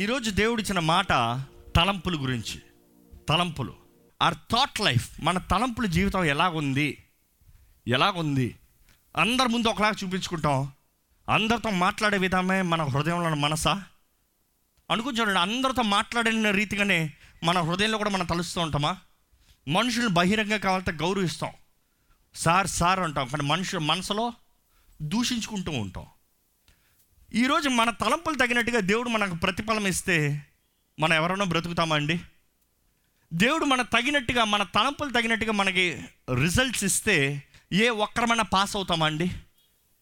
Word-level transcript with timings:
ఈరోజు 0.00 0.30
దేవుడు 0.30 0.62
ఇచ్చిన 0.62 0.78
మాట 0.78 1.08
తలంపుల 1.76 2.22
గురించి. 2.22 2.62
తలంపులు. 3.28 3.74
ఆర్ 4.22 4.34
థాట్ 4.34 4.80
లైఫ్ 4.80 5.20
మన 5.22 5.38
తలంపుల 5.38 5.86
జీవితం 5.86 6.24
ఎలాగుంది? 6.24 7.04
ఎలాగుంది? 7.88 8.58
అందరి 9.16 9.48
ముందు 9.48 9.68
ఒకలాగా 9.68 9.94
చూపించుకుంటాం. 10.04 10.72
అందరితో 11.28 11.70
మాట్లాడే 11.70 12.18
విధమే 12.18 12.62
మన 12.62 12.82
హృదయంలో 12.82 13.26
ఉన్న 13.26 13.38
మనసా? 13.38 13.84
అనుకుని 14.90 15.20
చూడండి 15.20 15.38
అందరితో 15.38 15.82
మాట్లాడిన 15.82 16.50
రీతిగానే 16.50 17.14
మన 17.44 17.60
హృదయంలో 17.60 17.98
కూడా 17.98 18.10
మనం 18.10 18.26
తలుస్తూ 18.26 18.60
ఉంటామా? 18.60 18.96
మనుషులు 19.68 20.08
బహిరంగ 20.08 20.56
కావాలంటే 20.56 20.92
గౌరవిస్తాం. 20.92 21.50
సార్ 22.34 22.66
సార్ 22.66 23.00
అంటాం. 23.00 23.28
కానీ 23.28 23.44
మనుషుల 23.44 23.78
మనసులో 23.78 24.32
దూషించుకుంటూ 25.02 25.72
ఉంటాం. 25.72 26.06
ఈరోజు 27.34 27.68
మన 27.68 27.90
తలంపులు 27.90 28.34
తగినట్టుగా 28.34 28.80
దేవుడు 28.80 29.08
మనకు 29.08 29.34
ప్రతిఫలం 29.34 29.86
ఇస్తే 29.86 30.46
మనం 30.98 31.16
ఎవరైనా 31.16 31.44
బ్రతుకుతామా 31.44 31.96
అండి? 31.96 32.20
దేవుడు 33.32 33.64
మన 33.64 33.82
తగినట్టుగా 33.82 34.44
మన 34.44 34.62
తలంపులు 34.62 35.10
తగినట్టుగా 35.10 35.52
మనకి 35.52 36.06
రిజల్ట్స్ 36.34 36.84
ఇస్తే 36.84 37.42
ఏ 37.72 37.88
ఒక్కరమన్నా 37.88 38.44
పాస్ 38.44 38.76
అవుతామా 38.76 39.06
అండి? 39.06 39.30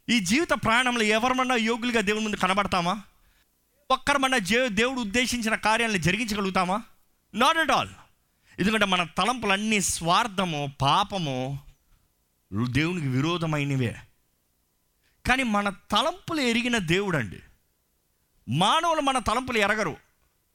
ఈ 0.08 0.20
జీవిత 0.20 0.48
ప్రయాణంలో 0.50 1.02
ఎవరమన్నా 1.02 1.54
యోగులుగా 1.54 2.00
దేవుడి 2.00 2.24
ముందు 2.24 2.36
కనబడతామా? 2.36 3.02
ఒక్కరమన్నా 3.90 4.38
జే 4.38 4.68
దేవుడు 4.68 5.00
ఉద్దేశించిన 5.00 5.54
కార్యాలను 5.54 5.96
జరిగించగలుగుతామా? 5.96 6.82
నాట్ 7.34 7.58
అట్ 7.58 7.70
ఆల్ 7.70 7.88
ఎందుకంటే 8.58 8.84
మన 8.84 9.02
తలంపులన్నీ 9.02 9.80
స్వార్థము 9.80 10.72
పాపము 10.80 11.58
దేవునికి 12.68 13.08
విరోధమైనవే. 13.08 13.96
కానీ 15.26 15.42
మన 15.42 15.68
తలంపులు 15.68 16.40
ఎరిగిన 16.40 16.78
దేవుడు 16.78 17.16
అండి 17.16 17.36
మానవులు 18.48 19.00
మన 19.00 19.18
తలంపులు 19.18 19.58
ఎరగరు. 19.58 19.96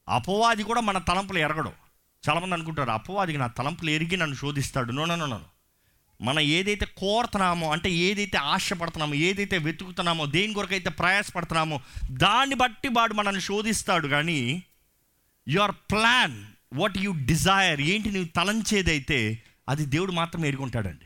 అపవాది 0.08 0.62
కూడా 0.62 0.80
మన 0.80 0.98
తలంపులు 0.98 1.38
ఎరగడు. 1.38 1.72
చాలామంది 2.28 2.54
అనుకుంటారు 2.54 2.90
అపవాదికి 2.90 3.38
నా 3.38 3.46
తలంపులు 3.46 3.90
ఎరిగి 3.90 4.16
నన్ను 4.16 4.36
శోధిస్తాడు. 4.36 4.92
నో 4.92 5.40
మనం 6.20 6.40
ఏదైతే 6.40 6.86
కోరుతున్నామో 6.86 7.72
అంటే 7.72 7.90
ఏదైతే 7.90 8.38
ఆశపడుతున్నామో 8.38 9.14
ఏదైతే 9.14 9.58
వెతుకుతున్నామో 9.58 10.26
దేని 10.26 10.54
కొరకైతే 10.54 10.90
ప్రయాసపడుతున్నామో 10.90 11.80
దాన్ని 12.10 12.56
బట్టి 12.56 12.88
వాడు 12.88 13.14
మనల్ని 13.14 13.40
శోధిస్తాడు. 13.40 14.08
కానీ 14.08 14.62
your 15.48 15.72
plan 15.72 16.44
what 16.72 16.98
you 16.98 17.10
desire 17.10 17.80
ఏంటి 17.80 18.10
నువ్వు 18.10 18.28
తలంచేదైతే 18.36 19.42
అది 19.68 19.86
దేవుడు 19.86 20.12
మాత్రమే 20.12 20.48
ఎరుగుంటాడండి 20.48 21.03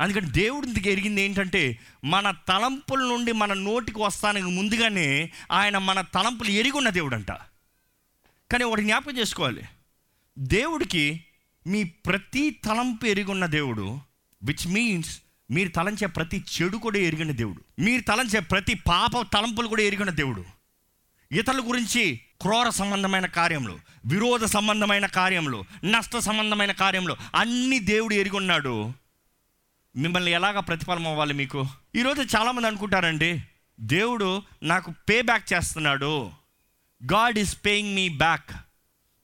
అందుకని 0.00 0.30
దేవుడికి 0.30 0.90
ఎరిగింది 0.90 1.22
ఏంటంటే 1.22 1.78
మన 2.04 2.30
తలంపుల 2.48 2.98
నుండి 2.98 3.32
మన 3.32 3.52
నోటికి 3.52 3.98
వస్తానికి 3.98 4.46
ముందుగానే 4.46 5.32
ఆయన 5.52 5.78
మన 5.78 6.00
తలంపులు 6.00 6.48
ఎరిగున్న 6.48 6.88
దేవుడు 6.88 7.14
అంట 7.14 7.30
కానీ 8.52 8.64
ఒకటి 8.64 8.82
జ్ఞాపకం 8.82 9.18
చేసుకోవాలి. 9.18 9.62
దేవుడికి 10.38 11.24
మీ 11.66 11.84
ప్రతి 11.84 12.50
తలంపు 12.50 13.06
ఎరిగున్న 13.06 13.46
దేవుడు 13.46 14.00
విచ్ 14.42 14.68
మీన్స్ 14.68 15.18
మీరు 15.50 15.68
తలంచే 15.68 16.06
ప్రతి 16.06 16.44
చెడు 16.56 16.76
కూడా 16.76 16.98
ఎరిగిన 16.98 17.30
దేవుడు. 17.30 17.82
మీరు 17.82 18.02
తలంచే 18.02 18.40
ప్రతి 18.40 18.74
పాప 18.74 19.10
తలంపులు 19.32 19.68
కూడా 19.68 19.82
ఎరిగిన 19.82 20.10
దేవుడు. 20.10 20.44
ఇతరుల 21.32 21.60
గురించి 21.68 22.20
క్రూర 22.40 22.68
సంబంధమైన 22.68 23.26
కార్యంలో 23.26 23.78
విరోధ 24.06 24.44
సంబంధమైన 24.44 25.06
కార్యంలో 25.06 25.64
నష్ట 25.84 26.16
సంబంధమైన 26.16 26.72
కార్యంలో 26.72 27.16
అన్ని 27.34 27.78
దేవుడు 27.78 28.14
ఎరిగొన్నాడు 28.14 28.92
మిమ్మల్ని 29.96 30.30
ఎలాగ 30.30 30.60
ప్రతిఫలం 30.60 31.06
అవ్వాలి 31.06 31.34
మీకు? 31.34 31.66
ఈరోజు 31.94 32.22
చాలామంది 32.36 32.66
అనుకుంటారండి 32.66 33.42
దేవుడు 33.80 34.42
నాకు 34.62 34.94
పే 35.08 35.22
బ్యాక్ 35.22 35.52
చేస్తున్నాడు. 35.52 36.30
God 37.04 37.38
is 37.38 37.56
paying 37.66 37.94
me 37.94 38.08
back 38.08 38.50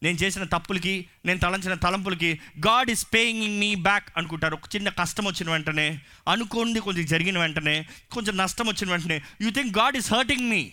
నేను 0.02 0.16
చేసిన 0.16 0.44
తప్పులకి 0.44 1.06
నేను 1.24 1.38
తలంచిన 1.38 1.74
తలంపులకి 1.74 2.40
God 2.58 2.90
is 2.90 3.06
paying 3.14 3.60
me 3.60 3.74
back 3.74 4.08
అనుకుంటారు. 4.16 4.54
ఒక 4.54 4.76
చిన్న 4.76 4.88
కష్టం 4.88 5.24
వచ్చిన 5.24 5.50
వెంటనే 5.50 6.00
అనుకోండి 6.28 6.80
కొంచెం 6.80 7.06
జరిగిన 7.06 7.38
వెంటనే 7.38 7.86
కొంచెం 8.10 8.36
నష్టం 8.36 8.66
వచ్చిన 8.66 8.90
వెంటనే 8.90 9.22
you 9.40 9.50
think 9.50 9.78
God 9.78 9.96
is 9.96 10.12
hurting 10.12 10.50
me 10.50 10.72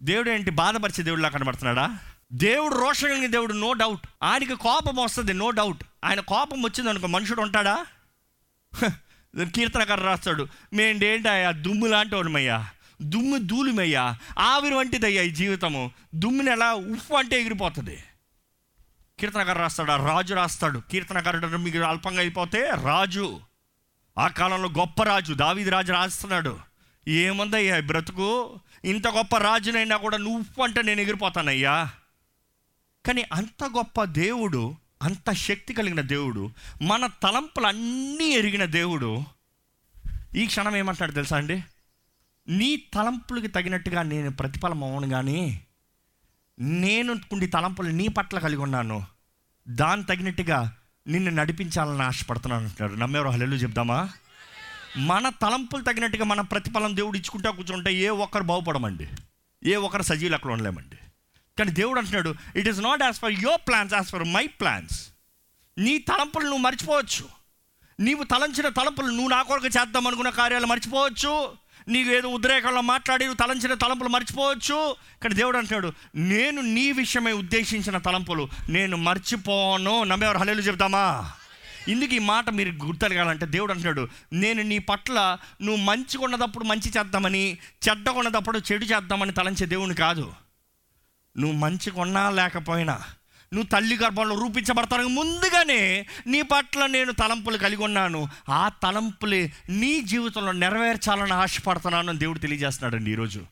దేవుడు 0.00 0.30
ఏంటి? 0.30 0.50
బాధపరిచే 0.50 1.04
దేవుడిలా 1.04 1.28
కనబడుతున్నాడా? 1.28 1.98
దేవుడు 2.32 2.74
రోషం 2.74 3.08
కలిగిన 3.08 3.30
దేవుడు 3.30 3.52
నో 3.52 3.72
డౌట్ 3.72 4.06
ఆయనకి 4.22 4.54
కోపం 4.54 4.96
వస్తుంది 4.96 5.32
నో 5.32 5.50
డౌట్ 5.50 5.84
ఆయన 6.04 6.20
కోపం 6.20 6.62
వచ్చింది 6.62 6.90
అనుకో 6.90 7.06
మనుషుడు 7.06 7.42
ఉంటాడా? 7.42 7.86
కీర్తనకారు 9.54 10.00
రాస్తాడు 10.00 10.48
మేంటేంటయ్యా 10.72 11.50
దుమ్ము 11.50 11.86
లాంటి 11.86 12.14
వాడమయ్యా 12.14 12.68
దుమ్ము 13.02 13.38
దూలుమయ్యా 13.38 14.16
ఆవిరి 14.38 14.74
వంటిదయ్యా 14.74 15.22
ఈ 15.22 15.30
జీవితము. 15.30 15.90
దుమ్ముని 16.14 16.50
ఎలా 16.50 16.74
ఉప్పు 16.74 17.14
అంటే 17.14 17.40
ఎగిరిపోతుంది. 17.40 18.04
కీర్తనకారు 19.20 19.58
రాస్తాడు 19.58 19.92
ఆ 19.92 19.96
రాజు 19.96 20.34
రాస్తాడు. 20.34 20.82
కీర్తనకారుడు 20.90 21.56
మీకు 21.56 21.78
అల్పంగా 21.78 22.18
అయిపోతే 22.18 22.70
రాజు. 22.82 23.40
ఆ 24.18 24.28
కాలంలో 24.28 24.68
గొప్ప 24.68 25.02
రాజు 25.02 25.34
దావీది 25.34 25.70
రాజు 25.70 25.92
రాస్తున్నాడు. 25.92 26.58
ఏముందయ్యా 27.08 27.80
బ్రతుకు? 27.80 28.60
ఇంత 28.84 29.08
గొప్ప 29.08 29.36
రాజునైనా 29.36 29.96
కూడా 29.96 30.16
నువ్వు 30.16 30.38
ఉప్పు 30.38 30.62
అంటే 30.62 30.82
నేను 30.82 31.00
ఎగిరిపోతానయ్యా. 31.00 31.90
కానీ 33.06 33.24
అంత 33.32 33.64
గొప్ప 33.64 34.04
దేవుడు 34.04 34.76
అంత 35.02 35.32
శక్తి 35.32 35.74
కలిగిన 35.74 36.00
దేవుడు 36.00 36.50
మన 36.82 37.06
తలంపులన్నీ 37.06 38.24
ఎరిగిన 38.24 38.64
దేవుడు 38.64 39.24
ఈ 40.36 40.46
క్షణం 40.46 40.76
ఏమంటాడు 40.76 41.12
తెలుసా 41.12 41.36
అండి? 41.36 41.64
నీ 42.48 42.76
తలంపులకి 42.76 43.48
తగినట్టుగా 43.48 44.02
నేను 44.02 44.30
ప్రతిఫలం 44.30 44.84
అవ్వను 44.84 45.08
కానీ 45.08 45.60
నేను 46.58 47.18
కొన్ని 47.18 47.46
తలంపులు 47.46 47.88
నీ 47.88 48.08
పట్ల 48.08 48.38
కలిగి 48.38 48.60
ఉన్నాను. 48.60 49.04
దాని 49.68 50.04
తగినట్టుగా 50.04 50.76
నిన్ను 51.06 51.30
నడిపించాలని 51.30 52.02
ఆశపడుతున్నాను 52.02 52.62
అంటున్నాడు. 52.62 52.94
నమ్మేవారు 52.94 53.30
హలెలు 53.30 53.56
చెప్దామా? 53.56 54.08
మన 54.96 55.28
తలంపులు 55.28 55.82
తగినట్టుగా 55.82 56.24
మన 56.24 56.40
ప్రతిఫలం 56.40 56.96
దేవుడు 56.96 57.16
ఇచ్చుకుంటా 57.16 57.50
కూర్చుంటే 57.50 57.94
ఏ 57.94 58.08
ఒక్కరు 58.08 58.42
బాగుపడమండి. 58.42 59.08
ఏ 59.64 59.74
ఒక్కరు 59.74 60.02
సజీవులు 60.02 60.34
అక్కడ 60.34 60.50
ఉండలేమండి. 60.50 60.96
కానీ 61.60 61.72
దేవుడు 61.72 61.98
అంటున్నాడు 61.98 62.34
it 62.56 62.68
is 62.68 62.80
not 62.80 63.02
as 63.02 63.16
for 63.16 63.32
your 63.32 63.60
plans 63.68 63.94
as 63.94 64.08
for 64.08 64.24
my 64.24 64.46
plans 64.46 64.98
నీ 65.78 65.98
తలంపులు 65.98 66.44
నువ్వు 66.44 66.58
మర్చిపోవచ్చు. 66.58 67.26
నీవు 68.00 68.24
తలంచిన 68.24 68.68
తలంపులు 68.68 69.06
నువ్వు 69.06 69.28
నా 69.28 69.42
కొరకు 69.42 69.66
చేద్దాం 69.66 70.06
అనుకున్న 70.06 70.30
కార్యాలు 70.30 70.66
మర్చిపోవచ్చు. 70.66 71.52
నీకు 71.88 72.10
ఏదో 72.10 72.28
ఉద్రేకంలో 72.28 72.80
మాట్లాడి 72.80 73.24
నువ్వు 73.26 73.46
తలంచిన 73.46 73.74
తలంపులు 73.74 74.08
మర్చిపోవచ్చు. 74.08 74.96
కానీ 75.22 75.34
దేవుడు 75.34 75.58
అంటున్నాడు 75.58 75.92
నేను 76.14 76.60
నీ 76.62 76.92
విషయమై 76.92 77.32
ఉద్దేశించిన 77.32 77.98
తలంపులు 77.98 78.48
నేను 78.68 78.96
మర్చిపోను. 78.96 80.04
నమ్మేవారు? 80.04 80.38
హలేలు 80.38 80.60
చెబుతామా? 80.60 81.30
ఇందుకు 81.88 82.14
ఈ 82.14 82.18
మాట 82.18 82.50
మీరు 82.50 82.84
గుర్తెరగాలంటే 82.84 83.46
దేవుడు 83.46 83.72
అంటున్నాడు 83.72 84.08
నేను 84.32 84.62
నీ 84.62 84.78
పట్ల 84.78 85.38
నువ్వు 85.62 85.84
మంచిగా 85.84 86.24
ఉన్నదప్పుడు 86.24 86.64
మంచి 86.64 86.90
చేద్దామని 86.98 87.58
చెడ్డగా 87.88 88.18
ఉన్నదప్పుడు 88.18 88.58
చెడు 88.58 88.84
చేద్దామని 88.84 89.32
తలంచే 89.32 89.66
దేవుని 89.66 89.94
కాదు. 89.94 90.32
నువ్వు 91.38 91.56
మంచి 91.56 91.90
కొన్నా 91.90 92.30
లేకపోయినా 92.30 93.00
నువ్వు 93.52 93.68
తల్లి 93.68 93.96
గర్భంలో 93.96 94.40
రూపించబడతానికి 94.40 95.08
ముందుగానే 95.08 96.06
నీ 96.26 96.42
పట్ల 96.42 96.86
నేను 96.86 97.12
తలంపులు 97.12 97.58
కలిగి 97.58 97.84
ఉన్నాను. 97.84 98.28
ఆ 98.48 98.68
తలంపులే 98.68 99.52
నీ 99.68 100.00
జీవితంలో 100.00 100.52
నెరవేర్చాలని 100.52 101.32
ఆశపడుతున్నాను 101.32 102.08
అని 102.08 102.18
దేవుడు 102.18 102.38
తెలియజేస్తున్నాడండి 102.38 103.12
ఈరోజు. 103.12 103.42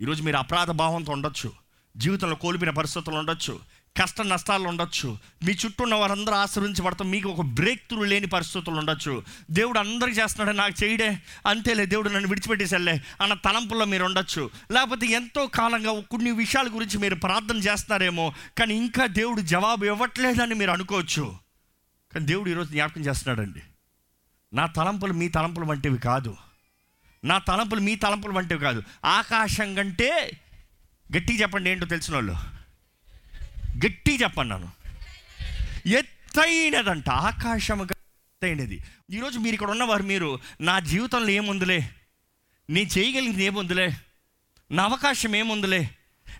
ఈరోజు 0.00 0.22
మీరు 0.22 0.36
అపరాధ 0.36 0.70
భావంతో 0.70 1.12
ఉండొచ్చు. 1.12 1.52
జీవితంలో 1.96 2.34
కోల్పోయిన 2.34 2.74
పరిస్థితులు 2.74 3.16
ఉండొచ్చు. 3.16 3.60
కష్ట 4.02 4.20
నష్టాలు 4.20 4.68
ఉండొచ్చు. 4.68 5.18
మీ 5.44 5.52
చుట్టూ 5.52 5.82
ఉన్న 5.82 5.94
వారందరూ 5.94 6.34
ఆశ్రయించబడతాం 6.34 7.10
మీకు 7.10 7.28
ఒక 7.28 7.40
బ్రేక్ 7.40 7.88
త్రూ 7.88 8.04
లేని 8.04 8.26
పరిస్థితులు 8.26 8.76
ఉండొచ్చు. 8.76 9.22
దేవుడు 9.50 9.78
అందరికి 9.78 10.20
చేస్తున్నాడే. 10.20 10.58
నాకు 10.58 10.84
చేయడే. 10.84 11.18
అంతేలే 11.46 11.86
దేవుడు 11.86 12.08
నన్ను 12.08 12.28
విడిచిపెట్టేసెళ్ళే 12.28 13.02
అన్న 13.22 13.34
తలంపుల్లో 13.34 13.84
మీరు 13.84 14.04
ఉండొచ్చు. 14.04 14.50
లేకపోతే 14.72 15.06
ఎంతో 15.06 15.46
కాలంగా 15.46 16.00
కొన్ని 16.00 16.30
విషయాల 16.30 16.68
గురించి 16.72 16.98
మీరు 16.98 17.14
ప్రార్థన 17.14 17.56
చేస్తున్నారేమో 17.56 18.32
కానీ 18.58 18.74
ఇంకా 18.74 19.06
దేవుడు 19.06 19.40
జవాబు 19.40 19.84
ఇవ్వట్లేదని 19.84 20.54
మీరు 20.54 20.70
అనుకోవచ్చు. 20.70 21.36
కానీ 22.14 22.26
దేవుడు 22.26 22.50
ఈరోజు 22.50 22.70
జ్ఞాపకం 22.70 23.00
చేస్తున్నాడండి. 23.00 23.62
నా 24.52 24.66
తలంపులు 24.66 25.12
మీ 25.12 25.28
తలంపులు 25.28 25.64
వంటివి 25.64 25.98
కాదు. 25.98 26.36
నా 27.24 27.38
తలంపులు 27.38 27.80
మీ 27.80 27.94
తలంపులు 27.94 28.32
వంటివి 28.32 28.60
కాదు. 28.60 28.82
ఆకాశం 29.04 29.74
కంటే 29.74 30.40
గట్టిగా 31.16 31.38
చెప్పండి 31.38 31.70
ఏంటో 31.70 31.86
తెలిసిన 31.86 32.14
వాళ్ళు 32.14 32.55
గట్టిగా 33.84 34.16
చెప్పండి 34.16 34.54
నన్ను. 34.54 34.70
ఎత్తైనదంట 35.88 37.08
ఆకాశం 37.08 37.82
ఎత్తైనది. 37.82 38.84
ఈరోజు 39.10 39.38
మీరు 39.38 39.54
ఇక్కడ 39.54 39.70
ఉన్నవారు 39.70 40.02
మీరు 40.02 40.38
నా 40.60 40.80
జీవితంలో 40.80 41.28
ఏముందిలే? 41.28 41.90
నేను 42.70 42.98
చేయగలిగింది 42.98 43.44
ఏముందిలే? 43.44 43.96
నా 44.70 44.84
అవకాశం 44.84 45.36
ఏముందిలే? 45.36 45.90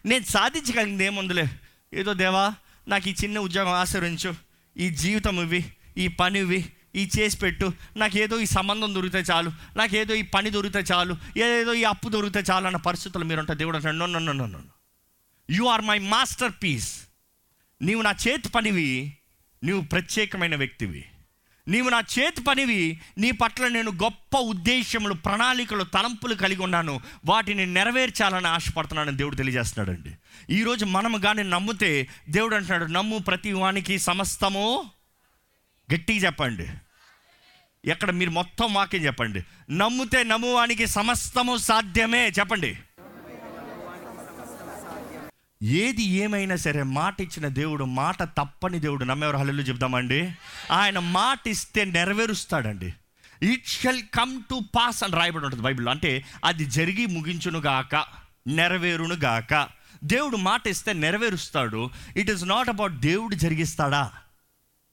నేను 0.06 0.24
సాధించగలిగింది 0.24 1.04
ఏముందిలే? 1.04 1.48
ఏదో 1.94 2.14
దేవా 2.14 2.54
నాకు 2.88 3.08
ఈ 3.08 3.14
చిన్న 3.24 3.38
ఉద్యోగం 3.38 3.72
ఆశ్రయించు 3.72 4.34
ఈ 4.76 4.90
జీవితం 4.90 5.42
ఇవి 5.42 5.72
ఈ 5.98 6.08
పని 6.08 6.38
ఇవి 6.38 6.72
ఈ 6.94 7.10
చేసి 7.18 7.38
పెట్టు. 7.38 7.72
నాకేదో 7.96 8.40
ఈ 8.40 8.46
సంబంధం 8.46 8.94
దొరికితే 8.94 9.32
చాలు. 9.32 9.52
నాకేదో 9.76 10.14
ఈ 10.14 10.22
పని 10.22 10.50
దొరికితే 10.50 10.94
చాలు. 10.94 11.16
ఏదేదో 11.36 11.74
ఈ 11.74 11.84
అప్పు 11.84 12.08
దొరికితే 12.08 12.52
చాలు 12.52 12.66
అన్న 12.66 12.76
పరిస్థితులు 12.76 13.24
మీరు 13.24 13.40
ఉంటారు 13.40 13.58
దేవుడు 13.58 13.76
అంటే 13.76 13.88
నన్ను 13.88 14.06
నన్ను 14.06 14.32
నన్ను 14.32 14.62
you 15.50 15.64
are 15.64 15.82
my 15.82 15.98
master 15.98 16.52
piece 16.62 17.05
నీవు 17.82 18.02
నా 18.02 18.14
చేతి 18.28 18.48
పనివి 18.48 19.18
నీవు 19.64 19.80
ప్రత్యేకమైన 19.80 20.56
వ్యక్తివి. 20.56 21.04
నీవు 21.68 21.88
నా 21.88 22.02
చేతి 22.18 22.40
పనివి 22.40 23.00
నీ 23.18 23.30
పట్ల 23.30 23.68
నేను 23.68 23.90
గొప్ప 23.90 24.36
ఉద్దేశములు 24.36 25.14
ప్రణాళికలు 25.14 25.84
తలంపులు 25.84 26.34
కలిగి 26.34 26.62
ఉన్నాను. 26.62 27.00
వాటిని 27.26 27.66
నెరవేర్చాలని 27.66 28.48
ఆశపడుతున్నానని 28.48 29.16
దేవుడు 29.16 29.36
తెలియజేస్తున్నాడండి. 29.36 30.12
ఈరోజు 30.50 30.84
మనము 30.84 31.18
కానీ 31.18 31.42
నమ్మితే 31.42 32.08
దేవుడు 32.30 32.56
అంటున్నాడు 32.56 32.84
నమ్ము 32.84 33.18
ప్రతి 33.18 33.52
వానికి 33.52 33.98
సమస్తము 33.98 34.90
గట్టిగా 35.94 36.18
చెప్పండి. 36.18 36.66
ఎక్కడ 37.84 38.10
మీరు 38.10 38.30
మొత్తం 38.30 38.74
వాక్యం 38.74 39.04
చెప్పండి. 39.04 39.44
నమ్మితే 39.70 40.24
నమ్మువానికి 40.24 40.86
సమస్తము 40.86 41.56
సాధ్యమే. 41.56 42.28
చెప్పండి. 42.28 42.78
ఏది 45.62 46.02
ఏమైనా 46.02 46.56
సరే 46.56 46.82
మాట 46.82 47.20
ఇచ్చిన 47.20 47.48
దేవుడు 47.48 47.84
మాట 47.84 48.22
తప్పని 48.22 48.78
దేవుడు 48.78 49.04
నమ్మేవారు. 49.04 49.36
హల్లు 49.36 49.62
చెప్దామండి. 49.62 50.34
ఆయన 50.70 50.98
మాట 50.98 51.48
ఇస్తే 51.48 51.84
నెరవేరుస్తాడండి. 51.84 52.94
It 53.42 53.66
shall 53.66 54.02
come 54.02 54.42
to 54.42 54.60
pass 54.76 55.04
అని 55.04 55.16
రాయబడి 55.16 55.44
ఉంటుంది 55.44 55.64
బైబిల్లో. 55.64 55.90
అంటే 55.90 56.24
అది 56.44 56.64
జరిగి 56.64 57.06
ముగించును 57.06 57.58
గాక 57.58 58.06
నెరవేరును 58.46 59.14
గాక. 59.14 59.68
దేవుడు 60.04 60.36
మాట 60.36 60.66
ఇస్తే 60.66 60.92
నెరవేరుస్తాడు. 60.92 61.90
ఇట్ 62.16 62.30
ఈస్ 62.30 62.44
నాట్ 62.44 62.68
అబౌట్ 62.68 62.92
దేవుడు 62.92 63.34
జరిగిస్తాడా. 63.34 64.12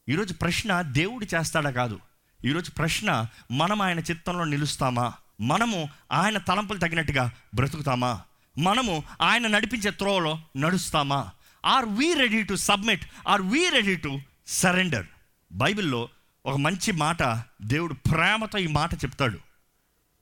ఈరోజు 0.09 0.33
ప్రశ్న 0.33 0.81
దేవుడు 0.81 1.25
చేస్తాడా 1.36 1.71
కాదు. 1.71 2.00
ఈరోజు 2.45 2.71
ప్రశ్న 2.71 3.27
మనం 3.51 3.81
ఆయన 3.81 4.00
చిత్తంలో 4.00 4.44
నిలుస్తామా? 4.44 5.13
మనము 5.42 5.89
ఆయన 6.12 6.38
తలంపులు 6.38 6.80
తగినట్టుగా 6.80 7.31
బ్రతుకుతామా? 7.56 8.21
మనము 8.58 9.04
ఆయన 9.22 9.48
నడిపించే 9.48 9.92
త్రోవలో 9.92 10.42
నడుస్తామా? 10.58 11.32
Are 11.66 11.86
we 11.86 12.14
ready 12.14 12.44
to 12.44 12.56
submit 12.56 13.04
are 13.28 13.42
we 13.42 13.70
ready 13.70 13.96
to 13.96 14.20
surrender 14.48 15.06
బైబిల్లో 15.52 16.10
ఒక 16.46 16.58
మంచి 16.58 16.92
మాట 16.92 17.24
దేవుడు 17.62 17.94
ప్రేమతో 17.94 18.58
ఈ 18.58 18.68
మాట 18.68 18.94
చెప్తాడు. 18.94 19.40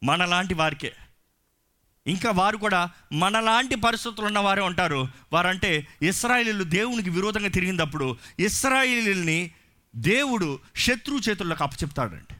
మనలాంటి 0.03 0.53
వారికే. 0.53 0.93
ఇంకా 2.07 2.31
వారు 2.31 2.57
కూడా 2.57 2.89
మనలాంటి 3.13 3.75
పరిస్థితులు 3.75 4.25
ఉన్నవారే 4.25 4.61
ఉంటారు. 4.61 5.07
వారంటే 5.33 5.87
ఇస్రాయిలీలు 6.01 6.63
దేవునికి 6.63 7.09
విరోధంగా 7.09 7.47
తిరిగినప్పుడు 7.47 8.17
ఇస్రాయిలీల్ని 8.39 9.51
దేవుడు 9.95 10.59
శత్రు 10.75 11.15
చేతుల్లోకి 11.29 11.63
అప్పచెప్తాడండి 11.63 12.35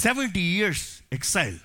seventy 0.00 0.40
years 0.40 0.98
exile 1.12 1.58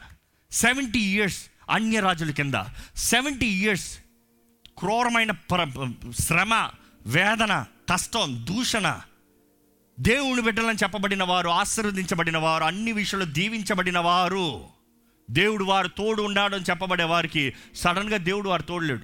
seventy 0.51 0.99
years 0.99 1.45
అన్యరాజుల 1.69 2.31
కింద 2.31 2.53
సెవెంటీ 2.95 3.45
ఇయర్స్ 3.45 3.97
క్రూరమైన 4.77 5.31
ప్ర 5.31 5.91
శ్రమ 6.19 6.69
వేదన 7.05 7.65
కష్టం 7.91 8.45
దూషణ 8.49 8.99
దేవుని 9.99 10.41
బిడ్డలని 10.41 10.77
చెప్పబడిన 10.83 11.23
వారు 11.23 11.49
ఆశీర్వదించబడిన 11.49 12.37
వారు 12.37 12.63
అన్ని 12.63 12.91
విషయాలు 12.91 13.25
దీవించబడిన 13.25 13.99
వారు. 13.99 14.63
దేవుడు 15.31 15.63
వారు 15.63 15.87
తోడు 15.87 16.21
ఉన్నాడు 16.23 16.55
అని 16.55 16.65
చెప్పబడే 16.69 17.03
వారికి 17.03 17.53
సడన్గా 17.75 18.17
దేవుడు 18.17 18.49
వారు 18.49 18.61
తోడలేడు. 18.61 19.01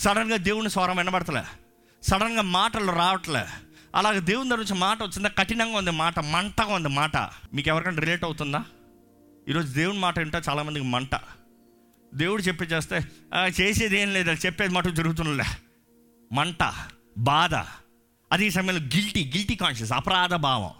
సడన్గా 0.00 0.36
దేవుని 0.36 0.70
స్వరం 0.70 0.96
వినబడతలే. 0.96 1.42
సడన్గా 2.02 2.42
మాటలు 2.42 2.92
రావట్లే. 2.92 3.46
అలాగే 3.94 4.20
దేవుని 4.20 4.48
దగ్గర 4.48 4.60
నుంచి 4.60 4.74
మాట 4.74 5.02
వచ్చిందా? 5.02 5.28
కఠినంగా 5.28 5.78
ఉంది 5.78 5.90
మాట 5.90 6.18
మంటగా 6.18 6.74
ఉంది 6.74 6.88
మాట. 6.88 7.16
మీకు 7.54 7.68
ఎవరికైనా 7.68 8.00
రిలేట్ 8.00 8.24
అవుతుందా? 8.24 8.64
ఈరోజు 9.48 9.74
దేవుని 9.74 9.98
మాట 9.98 10.18
వింటే 10.18 10.40
చాలామందికి 10.48 10.86
మంట. 10.86 11.14
దేవుడు 12.14 12.42
చెప్పి 12.42 12.64
చేస్తే 12.64 13.00
చేసేది 13.60 14.00
ఏం 14.00 14.12
లేదు 14.12 14.30
అది 14.30 14.40
చెప్పేది 14.46 14.74
మటు 14.74 14.88
జరుగుతుందిలే. 14.88 15.44
మంట 16.32 16.72
బాధ. 17.18 17.54
అదే 18.32 18.50
సమయంలో 18.50 18.82
గిల్టీ 18.82 19.32
గిల్టీ 19.36 19.54
కాన్షియస్ 19.54 19.92
అపరాధ 19.92 20.34
భావం. 20.34 20.70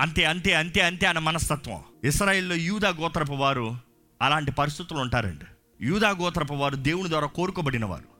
అంతే 0.00 0.24
అంతే 0.24 0.54
అంతే 0.54 0.80
అంతే 0.80 1.06
అన్న 1.06 1.18
మనస్తత్వం. 1.18 1.82
ఇస్రాయిల్లో 2.04 2.54
యూదా 2.54 2.88
గోత్రపు 2.88 3.32
వారు 3.32 3.76
అలాంటి 4.22 4.52
పరిస్థితులు 4.52 4.98
ఉంటారండి. 4.98 5.44
యూదా 5.86 6.10
గోత్రపు 6.10 6.54
వారు 6.54 6.76
దేవుని 6.76 7.08
ద్వారా 7.08 7.26
కోరుకోబడిన 7.26 7.84
వారు 7.84 8.16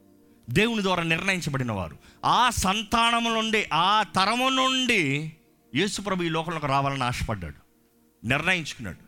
దేవుని 0.50 0.82
ద్వారా 0.82 1.02
నిర్ణయించబడిన 1.02 1.72
వారు 1.72 1.96
ఆ 2.24 2.50
సంతానము 2.50 3.34
నుండి 3.34 3.66
ఆ 3.72 4.02
తరము 4.02 4.48
నుండి 4.48 5.32
యేసుప్రభు 5.74 6.22
ఈ 6.22 6.28
లోకంలోకి 6.28 6.66
రావాలని 6.66 7.04
ఆశపడ్డాడు. 7.04 7.66
నిర్ణయించుకున్నాడు. 8.26 9.05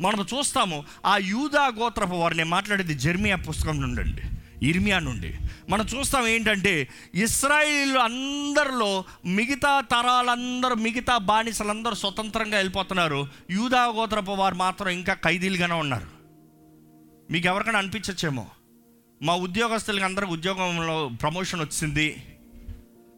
మనం 0.00 0.26
చూస్తాము 0.34 0.84
ఆ 1.06 1.16
యూదా 1.16 1.66
గోత్రపు 1.66 2.14
వారిని 2.14 2.44
మాట్లాడేది 2.44 2.94
జర్మియా 2.94 3.36
పుస్తకం 3.36 3.80
నుండి 3.80 4.00
అండి 4.00 4.22
ఇర్మియా 4.66 4.98
నుండి. 4.98 5.34
మనం 5.68 5.86
చూస్తాం 5.86 6.26
ఏంటంటే 6.26 6.88
ఇస్రాయిల్ 7.14 7.96
అందరిలో 7.96 9.04
మిగతా 9.24 9.80
తరాలందరూ 9.80 10.74
మిగతా 10.74 11.18
బానిసలందరూ 11.18 11.94
స్వతంత్రంగా 11.94 12.56
వెళ్ళిపోతున్నారు. 12.56 13.26
యూదా 13.50 13.86
గోత్రపు 13.86 14.30
వారు 14.30 14.54
మాత్రం 14.54 14.88
ఇంకా 14.88 15.14
ఖైదీలుగానే 15.14 15.74
ఉన్నారు. 15.74 16.06
మీకు 17.30 17.46
ఎవరికైనా 17.46 17.78
అనిపించచ్చేమో? 17.78 18.46
మా 19.22 19.34
ఉద్యోగస్తులకి 19.34 20.04
అందరికి 20.04 20.32
ఉద్యోగంలో 20.32 21.10
ప్రమోషన్ 21.22 21.60
వచ్చింది. 21.60 22.22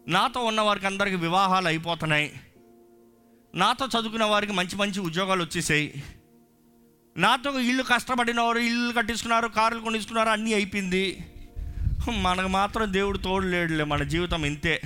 నాతో 0.09 0.41
ఉన్న 0.41 0.61
వారికి 0.61 0.87
అందరికి 0.87 1.17
వివాహాలు 1.17 1.69
అయిపోతున్నాయి. 1.69 2.41
నాతో 3.55 3.87
చదువుకున్న 3.87 4.25
వారికి 4.25 4.53
మంచి 4.53 4.77
మంచి 4.77 5.01
ఉద్యోగాలు 5.01 5.43
వచ్చేసాయి. 5.43 6.03
నాతో 7.17 7.61
ఇల్లు 7.61 7.83
కష్టపడిన 7.83 8.41
వారు 8.41 8.59
ఇల్లు 8.59 8.93
కట్టించుకున్నారు 8.93 9.49
కార్లు 9.49 9.81
కొనిస్తున్నారు 9.81 10.29
అన్నీ 10.29 10.55
అయిపోయింది. 10.55 11.25
మనకు 12.11 12.49
మాత్రం 12.49 12.93
దేవుడు 12.93 13.19
తోడు 13.19 13.47
లేడులే 13.47 13.85
మన 13.85 14.03
జీవితం 14.03 14.47
ఇంతే. 14.47 14.81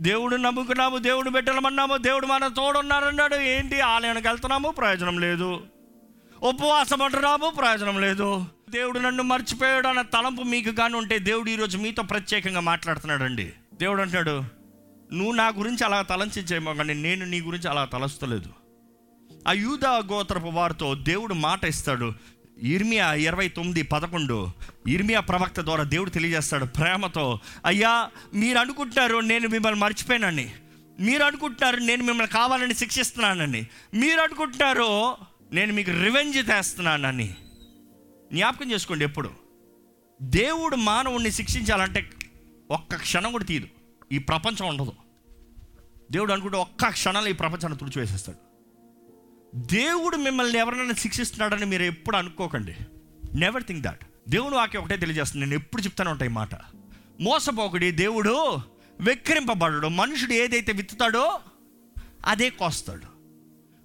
దేవుడు 0.00 0.36
నమ్ముకున్నాము 0.36 0.98
దేవుడు 0.98 1.30
పెట్టలమన్నాము 1.30 1.96
దేవుడు 1.96 2.26
మన 2.26 2.48
తోడున్నారన్నాడు. 2.48 3.34
ఏంటి? 3.34 3.80
ఆలయానికి 3.80 4.28
వెళ్తున్నాము 4.28 4.70
ప్రయోజనం 4.70 5.18
లేదు. 5.18 5.60
ఉపవాసం 6.42 7.02
అంటున్నాము 7.02 7.50
ప్రయోజనం 7.50 8.00
లేదు. 8.00 8.46
దేవుడు 8.70 8.98
నన్ను 8.98 9.22
మర్చిపోయాడు 9.22 9.88
అన్న 9.88 10.02
తలంపు 10.02 10.42
మీకు 10.42 10.70
కానీ 10.70 10.94
ఉంటే 10.94 11.18
దేవుడు 11.18 11.50
ఈరోజు 11.50 11.78
మీతో 11.78 12.02
ప్రత్యేకంగా 12.02 12.60
మాట్లాడుతున్నాడండి. 12.60 13.52
దేవుడు 13.74 14.00
అంటున్నాడు 14.00 14.42
నువ్వు 15.14 15.32
నా 15.32 15.48
గురించి 15.48 15.84
అలా 15.84 16.02
తలంచేమో 16.02 16.74
కానీ 16.74 16.94
నేను 16.94 17.26
నీ 17.26 17.40
గురించి 17.40 17.70
అలా 17.70 17.84
తలస్తలేదు. 17.84 18.63
ఆ 19.48 19.52
యూదా 19.52 19.96
గోత్రపు 19.98 20.46
వారితో 20.46 20.94
దేవుడు 20.94 21.34
మాట 21.34 21.64
ఇస్తాడు. 21.64 22.12
ఇర్మియా 22.62 23.14
ఇరవై 23.14 23.48
తొమ్మిది 23.48 23.82
పదకొండు. 23.82 24.48
ఇర్మియా 24.88 25.20
ప్రవక్త 25.20 25.60
ద్వారా 25.60 25.82
దేవుడు 25.82 26.10
తెలియజేస్తాడు 26.10 26.64
ప్రేమతో 26.64 27.38
అయ్యా 27.66 28.10
మీరు 28.34 28.58
అనుకుంటున్నారు 28.58 29.16
నేను 29.16 29.48
మిమ్మల్ని 29.48 29.80
మర్చిపోయానని. 29.80 30.52
మీరు 31.00 31.24
అనుకుంటున్నారు 31.24 31.76
నేను 31.76 32.04
మిమ్మల్ని 32.04 32.32
కావాలని 32.32 32.74
శిక్షిస్తున్నానని. 32.74 33.66
మీరు 33.94 34.20
అనుకుంటున్నారు 34.20 35.16
నేను 35.52 35.72
మీకు 35.72 35.90
రివెంజ్ 35.90 36.46
తెస్తున్నానని 36.46 37.34
జ్ఞాపకం 38.32 38.72
చేసుకోండి 38.72 39.04
ఎప్పుడు. 39.04 39.30
దేవుడు 40.22 40.76
మానవుణ్ణి 40.76 41.30
శిక్షించాలంటే 41.30 42.10
ఒక్క 42.70 42.94
క్షణం 42.94 43.32
కూడా 43.32 43.44
తీయదు. 43.44 43.66
ఈ 44.12 44.18
ప్రపంచం 44.18 44.68
ఉండదు. 44.68 44.92
దేవుడు 46.12 46.32
అనుకుంటే 46.32 46.56
ఒక్క 46.56 46.88
క్షణంలో 46.88 47.30
ఈ 47.30 47.32
ప్రపంచాన్ని 47.32 47.78
తుడిచివేసేస్తాడు. 47.78 48.43
దేవుడు 49.54 50.16
మిమ్మల్ని 50.16 50.58
ఎవరినైనా 50.58 50.92
శిక్షిస్తున్నాడని 50.92 51.66
మీరు 51.66 51.82
ఎప్పుడు 51.82 52.16
అనుకోకండి. 52.16 52.76
నెవర్ 53.34 53.62
థింక్ 53.62 53.82
దాట్ 53.82 54.04
దేవుడు 54.28 54.54
వాక్యం 54.54 54.82
ఒకటే 54.82 54.96
తెలియజేస్తుంది. 54.96 55.46
నేను 55.46 55.54
ఎప్పుడు 55.54 55.82
చెప్తానే 55.82 56.10
ఉంటాయి 56.10 56.30
ఈ 56.30 56.34
మాట. 56.34 56.54
మోసపోకుడి 57.20 57.90
దేవుడు 57.90 58.58
వెక్కిరింపబడడు. 59.00 59.88
మనుషుడు 59.88 60.32
ఏదైతే 60.32 60.72
విత్తుతాడో 60.72 61.40
అదే 62.26 62.50
కోస్తాడు. 62.50 63.14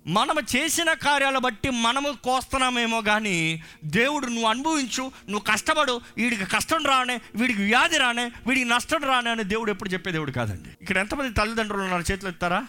మనము 0.07 0.41
చేసిన 0.55 0.93
కార్యాలు 0.93 1.39
బట్టి 1.39 1.69
మనము 1.69 2.11
కోస్తున్నామేమో 2.23 3.01
కానీ 3.01 3.63
దేవుడు 3.85 4.25
నువ్వు 4.25 4.49
అనుభవించు 4.49 5.01
నువ్వు 5.01 5.39
కష్టపడు 5.39 6.01
వీడికి 6.17 6.45
కష్టం 6.45 6.85
రానే 6.85 7.21
వీడికి 7.35 7.63
వ్యాధి 7.63 7.97
రానే 7.97 8.31
వీడికి 8.47 8.69
నష్టం 8.69 9.03
రానే 9.03 9.29
అని 9.29 9.43
దేవుడు 9.43 9.71
ఎప్పుడు 9.71 9.89
చెప్పే 9.89 10.11
దేవుడు 10.11 10.31
కాదండి. 10.31 10.69
ఇక్కడ 10.81 10.97
ఎంతమంది 10.97 11.33
తల్లిదండ్రులు 11.33 11.81
ఉన్నారు? 11.81 12.11
చేతులు 12.11 12.29
ఎత్తారా 12.29 12.67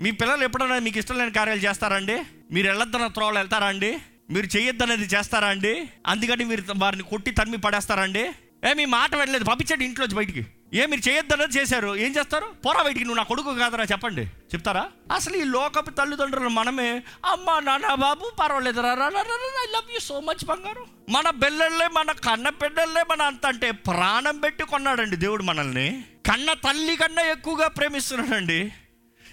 మీ 0.00 0.10
పిల్లలు 0.10 0.44
ఎప్పుడైనా 0.44 0.78
మీకు 0.78 0.98
ఇష్టం 0.98 1.18
లేని 1.18 1.30
కార్యాలు 1.30 1.60
చేస్తారా 1.60 1.96
అండి? 1.96 2.22
మీరు 2.50 2.66
వెళ్ళొద్దన్న 2.66 3.06
త్రోవలు 3.06 3.38
వెళ్తారా 3.38 3.66
అండి? 3.66 3.98
మీరు 4.30 4.56
చేయొద్దనేది 4.56 5.02
చేస్తారా 5.02 5.48
అండి? 5.48 5.90
అందుకని 6.06 6.44
మీరు 6.44 6.64
వారిని 6.76 7.02
కొట్టి 7.02 7.30
తరిమి 7.30 7.56
పడేస్తారా 7.56 8.02
అండి? 8.02 8.30
ఏ 8.64 8.74
మీ 8.74 8.84
మాట 8.84 9.14
వెళ్ళలేదు 9.14 9.44
పంపించండి 9.44 9.84
ఇంట్లోంచి 9.84 10.14
బయటికి. 10.14 10.46
ఏ 10.74 10.86
మీరు 10.86 11.08
చేయొద్దన్నది 11.08 11.58
చేశారు. 11.58 11.96
ఏం 11.96 12.16
చేస్తారు? 12.16 12.46
పోరా 12.66 12.82
బయటికి. 12.82 13.04
నువ్వు 13.04 13.16
నా 13.16 13.22
కొడుకు 13.22 13.54
కాదరా 13.54 13.84
చెప్పండి. 13.84 14.22
చెప్తారా? 14.26 14.88
అసలు 15.12 15.36
ఈ 15.36 15.44
లోకపు 15.44 15.90
తల్లిదండ్రులు 15.90 16.48
మనమే. 16.48 17.02
అమ్మా 17.24 17.60
నాన్న 17.60 17.94
బాబు 17.94 18.32
పర్వాలేదు. 18.40 18.80
I 18.80 18.82
love 18.82 19.92
you 19.92 20.00
so 20.00 20.20
much 20.20 20.44
బంగారు. 20.44 20.86
మన 21.08 21.30
బిల్లల్లే 21.30 21.88
మన 21.88 22.12
కన్న 22.12 22.48
బిడ్డల్లే 22.48 23.04
మన 23.10 23.22
అంత 23.22 23.46
అంటే 23.46 23.70
ప్రాణం 23.70 24.38
పెట్టి 24.38 24.64
కొన్నాడండి 24.64 25.16
దేవుడు 25.16 25.42
మనల్ని. 25.42 26.04
కన్న 26.26 26.52
తల్లి 26.52 26.96
కన్నా 26.96 27.22
ఎక్కువగా 27.22 27.68
ప్రేమిస్తున్నాడండి. 27.68 28.72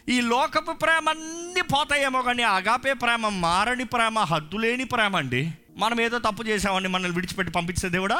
ఈ 0.08 0.22
లోకపు 0.22 0.72
ప్రేమ 0.72 1.10
అన్నీ 1.10 1.62
పోతాయేమో 1.62 2.22
కానీ 2.22 2.44
అగాపే 2.44 2.94
ప్రేమ 2.94 3.30
మారని 3.30 3.84
ప్రేమ 3.84 4.20
హద్దులేని 4.20 4.84
ప్రేమ 4.84 5.16
అండి. 5.16 5.42
మనం 5.78 6.02
ఏదో 6.02 6.20
తప్పు 6.20 6.44
చేసామండి 6.44 6.88
మనల్ని 6.88 7.16
విడిచిపెట్టి 7.16 7.54
పంపించే 7.54 7.90
దేవుడా? 7.90 8.20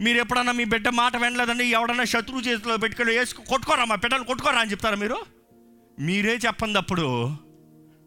మీరు 0.00 0.18
ఎప్పుడన్నా 0.18 0.52
మీ 0.52 0.64
బిడ్డ 0.64 0.88
మాట 0.88 1.16
వినలేదండి 1.16 1.64
ఎవడన్నా 1.64 2.04
శత్రువు 2.04 2.40
చేతిలో 2.40 2.76
పెట్టుకొని 2.76 3.16
వేసుకు 3.16 3.42
కొట్టుకోరా 3.42 3.84
మా 3.84 3.94
బిడ్డలు 3.94 4.24
కొట్టుకోరా 4.24 4.60
అని 4.60 4.70
చెప్తారా 4.70 4.96
మీరు? 4.96 5.18
మీరే 6.00 6.34
చెప్పండి 6.36 6.78
అప్పుడు 6.78 7.06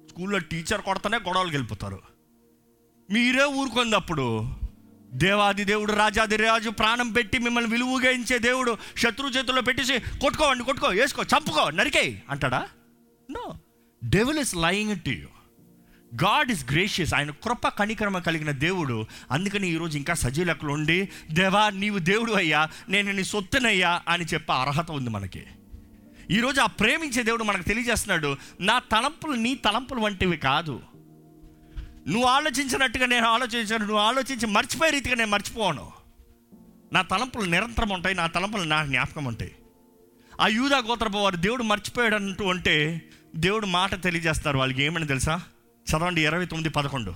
స్కూల్లో 0.09 0.37
టీచర్ 0.39 0.81
కొడతానే 0.81 1.17
గొడవలు 1.17 1.49
గెలిపోతారు 1.49 1.99
మీరే 3.09 3.43
ఊరుకుందప్పుడు 3.59 4.25
దేవాది 5.17 5.63
దేవుడు 5.63 5.93
రాజాది 5.93 6.37
రాజు 6.37 6.69
ప్రాణం 6.69 7.11
పెట్టి 7.11 7.37
మిమ్మల్ని 7.37 7.71
విలువగించే 7.71 8.39
దేవుడు 8.39 8.77
శత్రు 8.97 9.27
చేతుల్లో 9.27 9.61
పెట్టేసి 9.61 9.99
కొట్టుకోవండి 9.99 10.63
కొట్టుకో 10.63 10.87
వేసుకో 10.87 11.23
చంపుకో 11.23 11.69
నరికే 11.69 12.21
అంటాడా? 12.29 12.67
No 13.31 13.55
devil 14.03 14.39
is 14.39 14.55
lying 14.55 14.99
to 14.99 15.09
you 15.09 15.27
God 16.15 16.51
is 16.51 16.71
gracious 16.71 17.13
ఆయన 17.13 17.31
కృప 17.31 17.67
కణిక్రమ 17.67 18.19
కలిగిన 18.19 18.51
దేవుడు. 18.51 19.05
అందుకని 19.31 19.67
ఈరోజు 19.69 19.97
ఇంకా 19.97 20.13
సజీలకులు 20.13 20.71
ఉండి 20.71 21.09
దేవా 21.31 21.69
నీవు 21.69 21.97
దేవుడు 21.97 22.31
అయ్యా 22.31 22.69
నేను 22.89 23.11
నీ 23.11 23.23
సొత్తునయ్యా 23.23 24.01
అని 24.07 24.25
చెప్పే 24.25 24.53
అర్హత 24.53 24.91
ఉంది 24.91 25.09
మనకి. 25.09 25.43
ఈరోజు 26.31 26.61
ఆ 26.61 26.65
ప్రేమించే 26.65 27.23
దేవుడు 27.23 27.43
మనకు 27.43 27.63
తెలియజేస్తున్నాడు 27.63 28.37
నా 28.61 28.79
తలంపులు 28.79 29.33
నీ 29.33 29.55
తలంపులు 29.55 29.99
వంటివి 29.99 30.37
కాదు. 30.37 30.79
నువ్వు 32.07 32.27
ఆలోచించినట్టుగా 32.27 33.05
నేను 33.05 33.27
ఆలోచించాను 33.27 33.85
నువ్వు 33.85 34.03
ఆలోచించి 34.03 34.45
మర్చిపోయే 34.47 34.91
రీతిగా 34.91 35.15
నేను 35.15 35.31
మర్చిపోను. 35.31 35.91
నా 36.93 37.01
తలంపులు 37.01 37.45
నిరంతరం 37.45 37.89
ఉంటాయి 37.89 38.15
నా 38.15 38.27
తలంపులు 38.27 38.63
నా 38.63 38.85
జ్ఞాపకం 38.85 39.25
ఉంటాయి. 39.25 39.51
ఆ 40.41 40.47
యూదా 40.47 40.77
గోత్రపు 40.77 41.17
వారు 41.17 41.35
దేవుడు 41.35 41.63
మర్చిపోయాడు 41.63 42.15
అంటూ 42.15 42.49
అంటే 42.49 43.01
దేవుడు 43.35 43.65
మాట 43.65 44.03
తెలియజేస్తారు 44.03 44.57
వాళ్ళకి 44.57 44.83
ఏమని 44.83 45.07
తెలుసా? 45.07 45.41
చదవండి 45.87 46.21
ఇరవై 46.21 46.45
తొమ్మిది 46.45 46.69
పదకొండు. 46.69 47.15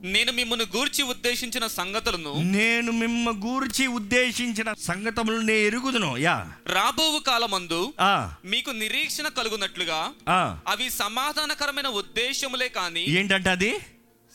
నేను 0.00 0.32
మిమ్మల్ని 0.32 0.66
గూర్చి 0.76 1.02
ఉద్దేశించిన 1.02 1.66
సంగతులను 1.66 2.34
నేను 2.34 2.92
మిమ్మ 2.92 3.30
గూర్చి 3.30 3.86
ఉద్దేశించిన 3.86 4.72
సంగతములు 4.72 5.36
నేను 5.40 5.66
ఎరుగుదును. 5.66 6.16
యా. 6.16 6.52
రాబోవు 6.66 7.18
కాలమందు 7.18 7.94
ఆ, 8.00 8.34
మీకు 8.44 8.70
నిరీక్షణ 8.70 9.28
కలుగునట్లుగా 9.28 10.12
ఆ. 10.28 10.58
అవి 10.68 10.90
సమాధానకరమైన 10.90 11.88
ఉద్దేశములే 11.88 12.68
కాని 12.68 13.04
ఏంటంటే 13.10 13.50
అది? 13.50 13.80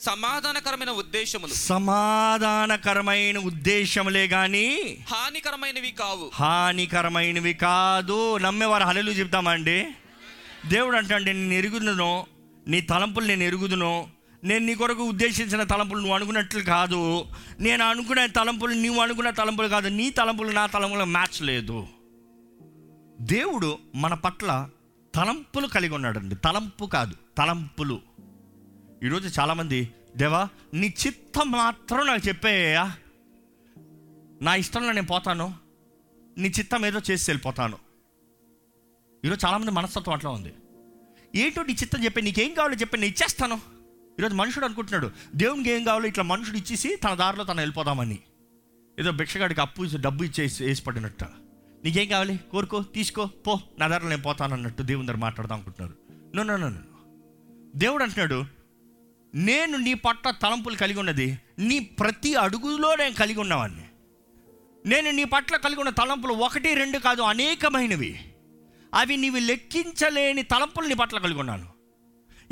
సమాధానకరమైన 0.00 0.90
ఉద్దేశములు. 0.90 1.54
సమాధానకరమైన 1.54 3.38
ఉద్దేశములే 3.38 4.28
కానీ 4.28 4.98
హానికరమైనవి 5.08 5.90
కావు. 5.90 6.30
హానికరమైనవి 6.34 7.54
కాదు. 7.54 8.38
నమ్మేవారు 8.38 8.84
హలలు 8.84 9.10
చెప్తామండి. 9.10 9.86
దేవుడు 10.66 10.96
అంటే 10.96 11.18
నేను 11.18 11.52
ఎరుగుదును 11.52 12.26
నీ 12.68 12.80
తలంపులు 12.80 13.26
నేను 13.26 13.42
ఎరుగుదును 13.42 14.08
నేను 14.44 14.66
నీ 14.66 14.74
కొరకు 14.74 15.02
ఉద్దేశించిన 15.02 15.62
తలంపులు 15.62 15.98
నువ్వు 15.98 16.14
అనుకున్నట్లు 16.14 16.62
కాదు. 16.62 17.26
నేను 17.60 17.84
అనుకునే 17.84 18.26
తలంపులు 18.26 18.74
నువ్వు 18.74 19.02
అనుకున్న 19.02 19.30
తలంపులు 19.30 19.68
కాదు. 19.68 19.88
నీ 19.88 20.10
తలంపులు 20.10 20.50
నా 20.50 20.66
తలంపులు 20.66 21.04
మ్యాచ్ 21.04 21.42
లేదు. 21.42 21.86
దేవుడు 23.20 23.78
మన 23.94 24.14
పట్ల 24.14 24.68
తలంపులు 25.14 25.66
కలిగి 25.66 25.94
ఉన్నాడండి. 25.94 26.34
తలంపు 26.34 26.84
కాదు 26.84 27.14
తలంపులు. 27.38 28.13
ఈరోజు 29.02 29.40
చాలామంది 29.40 29.94
దేవా 30.16 30.48
నీ 30.74 30.94
చిత్తం 31.06 31.50
మాత్రం 31.50 32.06
నాకు 32.06 32.28
చెప్పేయా 32.28 32.96
నా 34.42 34.54
ఇష్టంలో 34.54 34.92
నేను 34.92 35.06
పోతాను. 35.06 35.54
నీ 36.38 36.48
చిత్తం 36.48 36.86
ఏదో 36.86 37.00
చేసి 37.10 37.30
వెళ్ళిపోతాను. 37.30 37.78
ఈరోజు 39.24 39.46
చాలామంది 39.46 39.70
మనస్తత్వం 39.70 40.14
అట్లా 40.14 40.30
ఉంది. 40.30 40.54
ఏంటో 41.34 41.62
నీ 41.62 41.72
చిత్తం 41.72 42.04
చెప్పి 42.04 42.22
నీకేం 42.22 42.54
కావాలో 42.54 42.74
చెప్పి 42.74 42.96
నేను 42.96 43.10
ఇచ్చేస్తాను. 43.10 43.60
ఈరోజు 44.18 44.34
మనుషుడు 44.34 44.64
అనుకుంటున్నాడు 44.64 45.10
దేవునికి 45.34 45.70
ఏం 45.70 45.84
కావాలో 45.84 46.06
ఇట్లా 46.06 46.24
మనుషుడు 46.24 46.56
ఇచ్చేసి 46.56 46.96
తన 46.96 47.14
దారిలో 47.14 47.44
తను 47.44 47.60
వెళ్ళిపోదామని. 47.60 48.18
ఏదో 49.00 49.12
భిక్షగాడికి 49.12 49.60
అప్పు 49.60 49.82
ఇచ్చి 49.82 49.98
డబ్బు 49.98 50.24
ఇచ్చేసి 50.24 50.64
వేసి 50.64 50.82
పడినట్ట 50.82 51.24
నీకేం 51.84 52.08
కావాలి? 52.08 52.40
కోరుకో 52.50 52.82
తీసుకో 52.82 53.26
పో 53.26 53.60
నా 53.78 53.88
దారిలో 53.88 54.10
నేను 54.10 54.22
పోతాను 54.22 54.54
అన్నట్టు 54.54 54.82
దేవుని 54.82 55.06
దగ్గర 55.06 55.18
మాట్లాడదాం 55.18 55.56
అనుకుంటున్నారు. 55.56 56.16
No 56.36 56.42
no 56.42 56.56
no 56.56 56.68
no. 56.68 56.80
దేవుడు 57.76 58.02
అంటున్నాడు 58.02 58.63
నేను 59.34 59.76
నీ 59.76 59.94
పట్ల 59.94 60.30
తలంపులు 60.30 60.76
కలిగి 60.76 60.98
ఉన్నది 60.98 61.38
నీ 61.58 61.78
ప్రతి 61.78 62.34
అడుగులో 62.34 62.94
నేను 62.94 63.14
కలిగి 63.14 63.40
ఉన్నవాడిని 63.40 63.86
నేను 64.86 65.10
నీ 65.10 65.24
పట్ల 65.24 65.56
కలిగి 65.56 65.80
ఉన్న 65.80 65.90
తలంపులు 65.90 66.32
ఒకటి 66.32 66.74
రెండు 66.74 66.98
కాదు 66.98 67.22
అనేకమైనవి. 67.22 68.20
అవి 68.94 69.16
నీవి 69.16 69.40
లెక్కించలేని 69.40 70.42
తలంపులు 70.42 70.86
నీ 70.86 70.94
పట్ల 70.94 71.18
కలిగి 71.18 71.40
ఉన్నాను. 71.40 71.66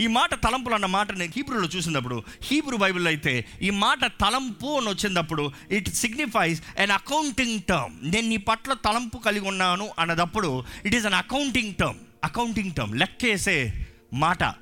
ఈ 0.01 0.07
మాట 0.07 0.35
తలంపులు 0.35 0.75
అన్న 0.75 0.87
మాట 0.87 1.13
నేను 1.13 1.33
హీబ్రూలో 1.37 1.69
చూసినప్పుడు 1.69 2.23
హీబ్రూ 2.43 2.77
బైబిల్ 2.77 3.07
అయితే 3.07 3.45
ఈ 3.63 3.71
మాట 3.71 4.07
తలంపు 4.07 4.67
అని 4.67 4.89
వచ్చినప్పుడు 4.89 5.53
it 5.71 5.89
signifies 5.89 6.63
an 6.79 6.91
accounting 6.91 7.61
term 7.61 8.13
నేను 8.13 8.29
నీ 8.29 8.37
పట్ల 8.37 8.73
తలంపు 8.73 9.19
కలిగి 9.19 9.49
ఉన్నాను 9.49 9.91
అన్నదప్పుడు 9.99 10.65
it 10.85 10.95
is 10.95 11.07
an 11.07 11.15
accounting 11.15 11.75
term 11.75 11.99
accounting 12.25 12.73
term 12.73 12.95
లెక్కేసే 12.95 13.87
మాట. 14.13 14.62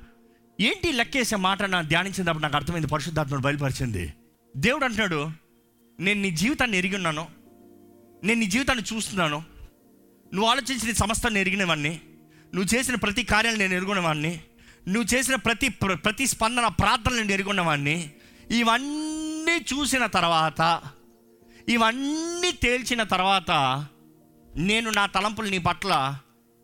ఏంటి 0.61 0.91
లెక్కేసే 0.91 1.35
మాట 1.37 1.63
నా 1.63 1.81
ధ్యానించినప్పుడు 1.81 2.43
నాకు 2.43 2.55
అర్థమైంది 2.55 2.87
పరిశుద్ధాత్మను 2.87 3.41
బయలుపరిచింది? 3.41 4.13
దేవుడు 4.55 4.85
అంటున్నాడు 4.85 5.31
నేను 5.99 6.21
నీ 6.21 6.31
జీవితాన్ని 6.31 6.77
ఎరిగి 6.77 6.95
ఉన్నాను 6.95 7.27
నేను 8.23 8.39
నీ 8.39 8.45
జీవితాన్ని 8.45 8.83
చూస్తున్నాను 8.83 9.39
నువ్వు 10.33 10.49
ఆలోచించిన 10.49 10.91
సమస్తాన్ని 10.93 11.39
ఎరిగినవాడిని 11.39 11.99
నువ్వు 12.53 12.75
చేసిన 12.75 12.95
ప్రతి 12.95 13.23
కార్యాలు 13.23 13.57
నేను 13.57 13.73
ఎరుగున్నవాడిని 13.73 14.39
నువ్వు 14.87 15.15
చేసిన 15.15 15.35
ప్రతి 15.35 15.69
ప్ర- 15.69 15.95
ప్రతి 15.95 16.27
స్పందన 16.27 16.67
ప్రార్థనలు 16.67 17.19
నేను 17.19 17.31
ఎరుగున్నవాడిని 17.31 17.97
ఇవన్నీ 18.51 19.65
చూసిన 19.73 20.05
తర్వాత 20.05 20.61
ఇవన్నీ 21.69 22.51
తేల్చిన 22.51 23.03
తర్వాత 23.03 23.51
నేను 24.55 24.89
నా 24.89 25.05
తలంపులు 25.05 25.49
నీ 25.49 25.57
పట్ల 25.57 25.91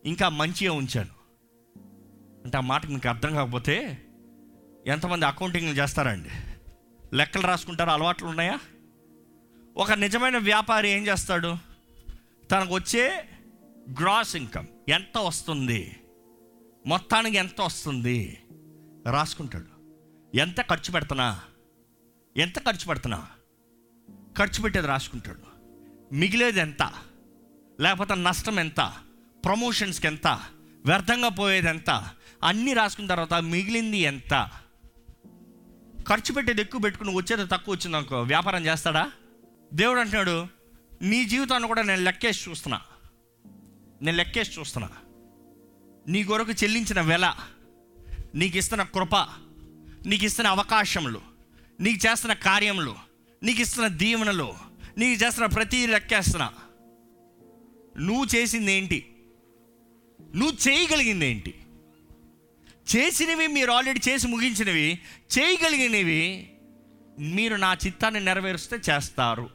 ఇంకా 0.06 0.30
మంచిగా 0.30 0.72
ఉంచాను. 0.72 1.17
అంటే 2.48 2.58
ఆ 2.58 2.62
మాటకు 2.62 2.92
మీకు 2.92 3.10
అర్థం 3.10 3.36
కాకపోతే 3.36 4.06
ఎంతమంది 4.88 5.26
అకౌంటింగ్లు 5.26 5.82
చేస్తారండి? 5.82 6.30
లెక్కలు 7.14 7.48
రాసుకుంటారు 7.48 7.90
అలవాట్లు 7.90 8.28
ఉన్నాయా? 8.28 8.60
ఒక 9.78 9.92
నిజమైన 9.92 10.38
వ్యాపారి 10.38 10.90
ఏం 10.90 11.08
చేస్తాడు? 11.08 11.58
తనకు 12.52 12.74
వచ్చే 12.74 13.30
గ్రాస్ 13.92 14.36
ఇన్కమ్ 14.36 14.66
ఎంత 14.90 15.18
వస్తుంది? 15.18 15.96
మొత్తానికి 16.86 17.38
ఎంత 17.38 17.62
వస్తుంది? 17.62 18.42
రాసుకుంటాడు. 19.12 19.66
ఎంత 20.38 20.62
ఖర్చు 20.62 20.92
పెడుతున్నా 20.92 21.42
ఎంత 22.38 22.60
ఖర్చు 22.60 22.88
పెడుతున్నా 22.88 23.28
ఖర్చు 24.38 24.62
పెట్టేది 24.62 24.88
రాసుకుంటాడు. 24.88 25.42
మిగిలేది 26.16 26.60
ఎంత? 26.60 26.94
లేకపోతే 27.80 28.16
నష్టం 28.16 28.60
ఎంత? 28.60 28.94
ప్రమోషన్స్కి 29.46 30.08
ఎంత? 30.08 30.28
వ్యర్థంగా 30.86 31.30
పోయేది 31.30 31.68
ఎంత? 31.68 32.10
అన్నీ 32.44 32.74
రాసుకున్న 32.74 33.10
తర్వాత 33.10 33.34
మిగిలింది 33.34 33.98
ఎంత? 33.98 34.50
ఖర్చు 36.10 36.34
పెట్టేది 36.34 36.62
ఎక్కువ 36.62 36.82
పెట్టుకుని 36.82 37.16
వచ్చేది 37.16 37.46
తక్కువ 37.48 37.76
వచ్చింది 37.76 37.98
అనుకో 37.98 38.22
వ్యాపారం 38.22 38.66
చేస్తాడా? 38.66 39.12
దేవుడు 39.74 40.00
అంటున్నాడు 40.00 40.48
నీ 41.02 41.26
జీవితాన్ని 41.26 41.68
కూడా 41.68 41.82
నేను 41.82 42.02
లెక్కేసి 42.02 42.50
చూస్తున్నా. 42.50 42.82
నేను 44.02 44.18
లెక్కేసి 44.18 44.60
చూస్తున్నా. 44.60 44.90
నీ 46.08 46.24
కొరకు 46.24 46.52
చెల్లించిన 46.52 47.02
వెల 47.02 47.36
నీకు 48.36 48.58
ఇస్తున్న 48.58 48.84
కృప 48.84 49.16
నీకు 50.06 50.26
ఇస్తున్న 50.26 50.50
అవకాశములు 50.50 51.22
నీకు 51.80 52.08
చేస్తున్న 52.08 52.34
కార్యములు 52.34 52.96
నీకు 53.44 53.62
ఇస్తున్న 53.62 53.88
దీవెనలు 53.88 54.54
నీకు 54.98 55.24
చేస్తున్న 55.24 55.46
ప్రతి 55.46 55.88
లెక్కేస్తున్నా. 55.88 56.54
నువ్వు 58.00 58.26
చేసింది 58.36 58.74
ఏంటి? 58.74 59.16
నువ్వు 60.36 60.70
చేయగలిగింది 60.70 61.26
ఏంటి? 61.26 61.54
చేసినవి 62.96 63.48
మీరు 63.48 63.72
ఆల్రెడీ 63.72 64.02
చేసి 64.10 64.28
ముగించినవి 64.28 65.00
చేయగలిగినవి 65.38 66.50
మీరు 67.20 67.56
నా 67.56 67.74
చిత్తాన్ని 67.74 68.20
నెరవేరుస్తే 68.20 68.78
చేస్తారు. 68.90 69.50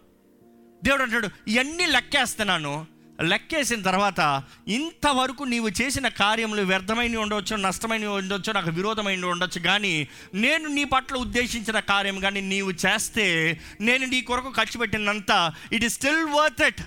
దేవుడు 0.85 1.03
అంటాడు 1.03 1.29
ఇవన్నీ 1.49 1.87
లెక్కేస్తున్నాను. 1.87 2.87
లెక్కేసిన 3.23 3.83
తర్వాత 3.83 4.43
ఇంతవరకు 4.69 5.45
నీవు 5.45 5.69
చేసిన 5.69 6.09
కార్యములు 6.09 6.63
వ్యర్థమైనవి 6.63 7.17
ఉండవచ్చు 7.17 7.57
నష్టమైనవి 7.57 8.13
ఉండొచ్చు 8.13 8.53
నాకు 8.53 8.71
విరోధమైనవి 8.71 9.31
ఉండొచ్చు 9.31 9.61
కానీ 9.61 10.09
నేను 10.35 10.69
నీ 10.69 10.85
పట్ల 10.85 11.17
ఉద్దేశించిన 11.17 11.81
కార్యం 11.81 12.21
కానీ 12.21 12.41
నీవు 12.41 12.71
చేస్తే 12.71 13.61
నేను 13.81 14.07
నీ 14.07 14.21
కొరకు 14.21 14.51
ఖర్చు 14.51 14.79
పెట్టినంత 14.79 15.53
it 15.73 15.85
is 15.85 15.95
still 15.95 16.25
worth 16.25 16.63
it 16.63 16.83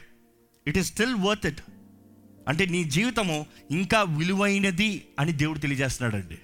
it 0.67 0.77
is 0.77 0.87
still 0.87 1.15
worth 1.15 1.45
it 1.45 1.61
అంటే 2.47 2.65
నీ 2.65 2.83
జీవితము 2.83 3.45
ఇంకా 3.71 4.01
విలువైనది 4.01 5.05
అని 5.19 5.31
దేవుడు 5.31 5.59
తెలియజేస్తున్నాడండి. 5.59 6.37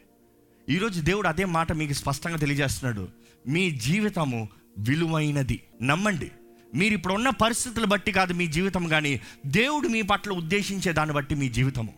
ఈరోజు 0.73 1.01
దేవుడు 1.01 1.27
అదే 1.27 1.45
మాట 1.45 1.71
మీకు 1.71 1.93
స్పష్టంగా 1.93 2.37
తెలియజేస్తున్నాడు. 2.37 3.07
మీ 3.47 3.71
జీవితము 3.71 4.49
విలువైనది. 4.77 5.61
నమ్మండి. 5.81 6.31
మీరు 6.75 6.93
ఇప్పుడు 6.93 7.13
ఉన్న 7.13 7.29
పరిస్థితులు 7.29 7.85
బట్టి 7.85 8.11
కాదు 8.11 8.33
మీ 8.33 8.47
జీవితం 8.47 8.87
కానీ 8.87 9.21
దేవుడు 9.45 9.87
మీ 9.87 10.01
పట్ల 10.01 10.31
ఉద్దేశించే 10.31 10.91
దాన్ని 10.91 11.15
బట్టి 11.15 11.35
మీ 11.35 11.49
జీవితము. 11.49 11.93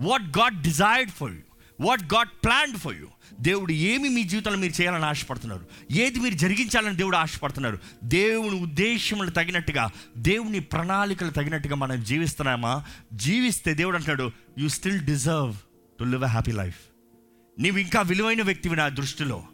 What 0.00 0.38
God 0.38 0.62
desired 0.62 1.10
for 1.10 1.30
you 1.30 1.38
what 1.80 2.02
God 2.02 2.28
plan 2.44 2.76
for 2.76 2.96
you 2.96 3.06
దేవుడు 3.40 3.72
ఏమి 3.72 4.08
మీ 4.08 4.22
జీవితంలో 4.24 4.58
మీరు 4.58 4.80
చేయాలని 4.80 5.04
ఆశపడుతున్నారు? 5.04 5.66
ఏది 5.92 6.20
మీరు 6.20 6.34
జరిగించాలని 6.34 6.96
దేవుడు 6.96 7.16
ఆశపడుతున్నారు? 7.16 7.78
దేవుని 8.04 8.62
ఉద్దేశములు 8.62 9.30
తగినట్టుగా 9.30 9.90
దేవుని 10.16 10.60
ప్రణాళికలు 10.60 11.30
తగినట్టుగా 11.30 11.74
మనం 11.74 12.02
జీవిస్తున్నామా? 12.02 12.84
జీవిస్తే 13.12 13.74
దేవుడు 13.74 13.96
అంటున్నాడు 13.96 14.30
you 14.58 14.68
still 14.68 15.00
deserve 15.00 15.56
to 15.98 16.04
live 16.04 16.24
a 16.24 16.26
happy 16.26 16.52
life 16.52 16.78
నీవు 17.58 17.78
ఇంకా 17.78 18.00
విలువైన 18.00 18.42
వ్యక్తివి 18.42 18.76
నా 18.76 18.88
దృష్టిలో. 18.88 19.44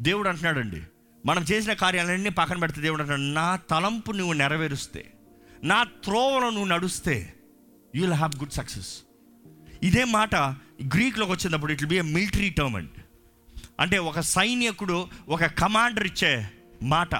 దేవుడు 0.00 0.28
అంటున్నాడండి 0.28 0.82
మనం 1.26 1.42
చేసిన 1.42 1.72
కార్యాలన్నీ 1.72 2.30
పక్కన 2.30 2.58
పెడితే 2.58 2.80
దేవుడు 2.80 3.02
అంటున్నాడు 3.02 3.34
నా 3.34 3.56
తలంపు 3.56 4.12
నువ్వు 4.12 4.32
నెరవేరుస్తే 4.32 5.12
నా 5.64 5.82
త్రోవలో 5.82 6.50
నువ్వు 6.50 6.64
నడుస్తే 6.64 7.34
you 7.94 8.02
will 8.02 8.14
have 8.14 8.38
good 8.38 8.50
success 8.50 8.98
ఇదే 9.84 10.04
మాట 10.04 10.34
గ్రీక్లోకి 10.94 11.32
వచ్చినప్పుడు 11.32 11.72
it 11.72 11.84
be 11.84 11.96
a 11.96 12.00
military 12.00 12.50
term 12.50 12.76
అండి. 12.76 13.02
అంటే 13.80 13.98
ఒక 13.98 14.20
సైనికుడు 14.20 15.08
ఒక 15.28 15.44
కమాండర్ 15.44 16.06
ఇచ్చే 16.06 16.50
మాట. 16.82 17.14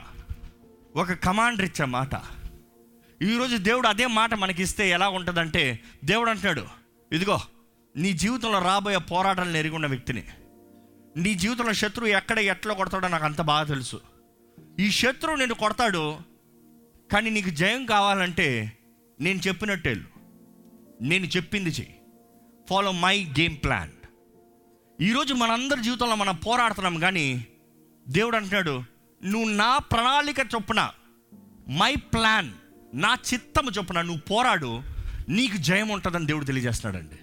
ఒక 0.96 1.12
కమాండర్ 1.12 1.64
ఇచ్చే 1.64 1.84
మాట. 1.84 2.10
ఈరోజు 3.22 3.56
దేవుడు 3.56 3.88
అదే 3.88 4.06
మాట 4.06 4.34
మనకిస్తే 4.34 4.90
ఎలా 4.90 5.08
ఉంటుందంటే 5.08 5.80
దేవుడు 6.04 6.30
అంటున్నాడు 6.30 6.66
ఇదిగో 7.12 7.40
నీ 7.96 8.12
జీవితంలో 8.12 8.58
రాబోయే 8.58 8.98
పోరాటాలను 8.98 9.56
ఎరుగున్న 9.56 9.86
వ్యక్తిని. 9.86 10.24
నీ 11.16 11.34
జీవితంలో 11.34 11.72
శత్రువు 11.72 12.08
ఎక్కడ 12.08 12.38
ఎట్లా 12.38 12.74
కొడతాడో 12.74 13.08
నాకు 13.08 13.24
అంత 13.24 13.40
బాగా 13.40 13.64
తెలుసు. 13.64 14.00
ఈ 14.80 14.90
శత్రువు 14.90 15.36
నేను 15.36 15.54
కొడతాడు 15.54 16.18
కానీ 17.12 17.30
నీకు 17.30 17.50
జయం 17.50 17.86
కావాలంటే 17.86 18.72
నేను 19.20 19.38
చెప్పినట్టేళ్ళు 19.38 20.08
నేను 21.02 21.24
చెప్పింది 21.24 21.70
చెయ్యి. 21.70 21.93
ఫాలో 22.68 22.92
మై 22.92 23.24
గేమ్ 23.24 23.56
ప్లాన్ 23.64 23.90
ఈరోజు 25.02 25.34
మనందరి 25.34 25.82
జీవితంలో 25.82 26.14
మనం 26.14 26.36
పోరాడుతున్నాం 26.36 26.98
కానీ 26.98 27.46
దేవుడు 28.08 28.36
అంటున్నాడు 28.36 28.82
నువ్వు 29.24 29.50
నా 29.50 29.78
ప్రణాళిక 29.78 30.40
చొప్పున 30.40 30.90
మై 31.68 31.94
ప్లాన్ 31.94 32.50
నా 32.94 33.16
చిత్తము 33.32 33.70
చొప్పున 33.70 34.00
నువ్వు 34.00 34.20
పోరాడు 34.20 34.82
నీకు 35.28 35.56
జయం 35.56 35.88
ఉంటుందని 35.88 36.26
దేవుడు 36.26 36.44
తెలియజేస్తున్నాడండి. 36.44 37.16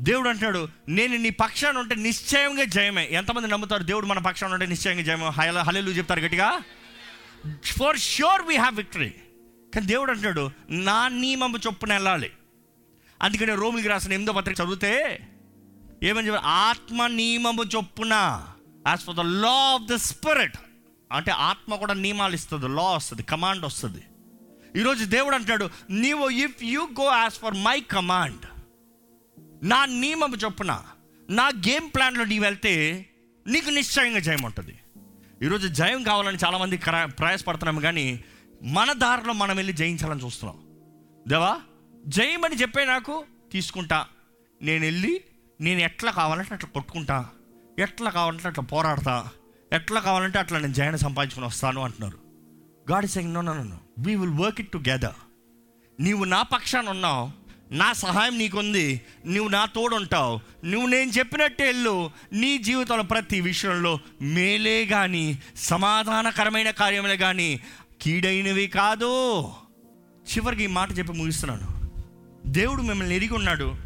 దేవుడు 0.00 0.28
అంటున్నాడు 0.28 0.68
నేను 0.88 1.16
నీ 1.16 1.30
పక్షాన 1.30 1.78
ఉంటే 1.78 1.94
నిశ్చయంగా 1.94 2.64
జయమే. 2.64 3.08
ఎంతమంది 3.10 3.48
నమ్ముతారు 3.48 3.82
దేవుడు 3.82 4.06
మన 4.06 4.18
పక్షాన 4.18 4.52
ఉంటే 4.52 4.66
నిశ్చయంగా 4.66 5.02
జయమే. 5.02 5.26
హల 5.26 5.58
హలేలు 5.58 5.90
చెప్తారు 5.90 6.20
గట్టిగా. 6.20 6.62
For 7.64 7.98
sure 7.98 8.42
we 8.42 8.56
have 8.56 8.76
victory 8.76 9.10
కానీ 9.74 9.86
దేవుడు 9.86 10.10
అంటున్నాడు 10.10 10.50
నా 10.70 11.08
నియమము 11.08 11.58
చొప్పున 11.58 11.92
వెళ్ళాలి. 11.92 12.30
అందుకనే 13.24 13.54
రోమిలికి 13.54 13.88
రాసిన 13.88 14.12
ఎనిమిదో 14.12 14.32
పత్రిక 14.32 14.60
చదివితే 14.60 15.20
ఏమని 16.02 16.26
చెప్పారు? 16.26 16.46
ఆత్మ 16.46 17.06
నియమము 17.06 17.62
చొప్పున 17.62 18.44
as 18.86 19.00
for 19.00 19.16
the 19.16 19.20
law 19.20 19.50
of 19.50 19.82
the 19.82 19.94
spirit 19.94 20.58
అంటే 21.12 21.30
ఆత్మ 21.30 21.74
కూడా 21.74 21.94
నియమాలు 21.94 22.34
ఇస్తుంది 22.34 22.68
లా 22.68 22.82
వస్తుంది 22.82 23.22
కమాండ్ 23.22 23.64
వస్తుంది. 23.64 24.02
ఈరోజు 24.76 25.04
దేవుడు 25.04 25.34
అంటాడు 25.34 25.70
నీవు 25.90 26.28
if 26.28 26.62
you 26.62 26.88
go 27.00 27.04
as 27.16 27.34
for 27.34 27.54
my 27.54 27.80
command 27.80 28.46
నా 29.62 29.84
నియమము 29.84 30.36
చొప్పున 30.36 30.82
నా 31.30 31.46
గేమ్ 31.46 31.90
ప్లాన్లో 31.94 32.24
నీవు 32.24 32.44
వెళ్తే 32.44 33.06
నీకు 33.46 33.70
నిశ్చయంగా 33.70 34.18
జయం 34.18 34.42
ఉంటుంది. 34.44 34.78
ఈరోజు 35.42 35.68
జయం 35.68 36.02
కావాలని 36.02 36.38
చాలామంది 36.44 36.76
క్ర- 36.76 37.10
ప్రయాసపడుతున్నాము 37.10 37.80
కానీ 37.80 38.24
మన 38.62 38.92
దారిలో 38.92 39.32
మనం 39.32 39.56
వెళ్ళి 39.56 39.72
జయించాలని 39.72 40.24
చూస్తున్నాం. 40.24 40.60
దేవా? 41.28 41.60
జయమని 42.06 42.56
చెప్పే 42.56 42.84
నాకు 42.84 43.24
తీసుకుంటా. 43.52 44.06
నేను 44.62 44.84
వెళ్ళి 44.84 45.20
నేను 45.60 45.80
ఎట్లా 45.80 46.10
కావాలంటే 46.10 46.54
అట్లా 46.54 46.70
కొట్టుకుంటా. 46.70 47.26
ఎట్లా 47.78 48.10
కావాలంటే 48.10 48.48
అట్లా 48.48 48.64
పోరాడతా. 48.64 49.28
ఎట్లా 49.72 50.00
కావాలంటే 50.00 50.38
అట్లా 50.38 50.58
నేను 50.58 50.72
జయాన్ని 50.72 50.98
సంపాదించుకుని 50.98 51.46
వస్తాను 51.46 51.80
అంటున్నారు. 51.80 52.18
God 52.92 53.06
saying 53.06 53.34
no 53.34 53.40
no 53.40 53.52
no 53.52 53.78
we 53.98 54.14
will 54.14 54.30
work 54.30 54.60
it 54.60 54.72
together 54.72 55.14
నీవు 56.00 56.24
నా 56.24 56.42
పక్షాన 56.42 56.88
ఉన్నావు. 56.88 57.30
నా 57.70 57.92
సహాయం 57.92 58.38
నీకుంది. 58.38 59.00
నువ్వు 59.26 59.48
నా 59.48 59.64
తోడుంటావు. 59.64 60.40
నువ్వు 60.64 60.88
నేను 60.88 61.10
చెప్పినట్టే 61.10 61.64
వెళ్ళు. 61.64 62.10
నీ 62.32 62.58
జీవితంలో 62.58 63.02
ప్రతి 63.02 63.40
విషయంలో 63.40 63.98
మేలే 64.22 64.86
కానీ 64.86 65.38
సమాధానకరమైన 65.56 66.70
కార్యములే 66.70 67.16
కానీ 67.16 67.60
కీడైనవి 68.02 68.66
కాదు. 68.66 69.44
చివరికి 70.34 70.64
ఈ 70.64 70.66
మాట 70.66 70.98
చెప్పి 70.98 71.12
ముగిస్తున్నాను. 71.12 71.73
దేవుడు 72.46 72.82
మిమ్మల్ని 72.82 73.16
ఎరిగి 73.16 73.34
ఉన్నాడు. 73.34 73.76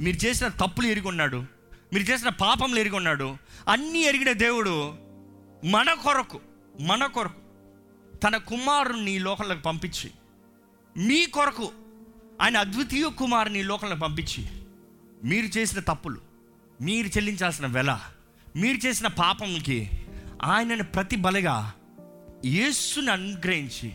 మీరు 0.00 0.26
చేసిన 0.26 0.48
తప్పులు 0.48 0.86
ఎరిగి 0.86 1.08
ఉన్నాడు. 1.08 1.44
మీరు 1.92 2.02
చేసిన 2.02 2.28
పాపములు 2.28 2.80
ఎరిగి 2.80 2.96
ఉన్నాడు. 2.96 3.36
అన్నీ 3.68 4.02
ఎరిగిన 4.02 4.32
దేవుడు 4.32 4.94
మన 5.66 5.94
కొరకు 5.94 6.40
మన 6.80 7.06
కొరకు 7.06 7.42
తన 8.16 8.36
కుమారుణ్ణి 8.36 9.12
ఈ 9.12 9.18
లోకంలోకి 9.18 9.62
పంపించి 9.62 10.10
మీ 10.96 11.26
కొరకు 11.26 11.72
ఆయన 12.40 12.56
అద్వితీయ 12.56 13.04
కుమారుని 13.08 13.58
ఈ 13.58 13.62
లోకంలోకి 13.62 14.00
పంపించి 14.00 14.48
మీరు 15.24 15.46
చేసిన 15.46 15.80
తప్పులు 15.80 16.20
మీరు 16.80 17.06
చెల్లించాల్సిన 17.08 17.66
వెల 17.66 18.00
మీరు 18.56 18.86
చేసిన 18.86 19.06
పాపంకి 19.06 19.90
ఆయనని 20.42 20.82
ప్రతి 20.82 21.16
బలగా 21.16 21.72
యేసుని 22.44 23.10
అనుగ్రహించి 23.10 23.92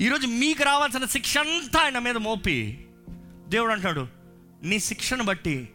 ఈరోజు 0.00 0.26
మీకు 0.26 0.62
రావాల్సిన 0.62 1.04
శిక్ష 1.04 1.38
అంతా 1.38 1.80
ఆయన 1.80 1.98
మీద 1.98 2.16
మోపి 2.16 2.86
దేవుడు 3.50 3.72
అంటాడు 3.72 4.08
నీ 4.62 4.78
శిక్షను 4.78 5.24
బట్టి 5.24 5.68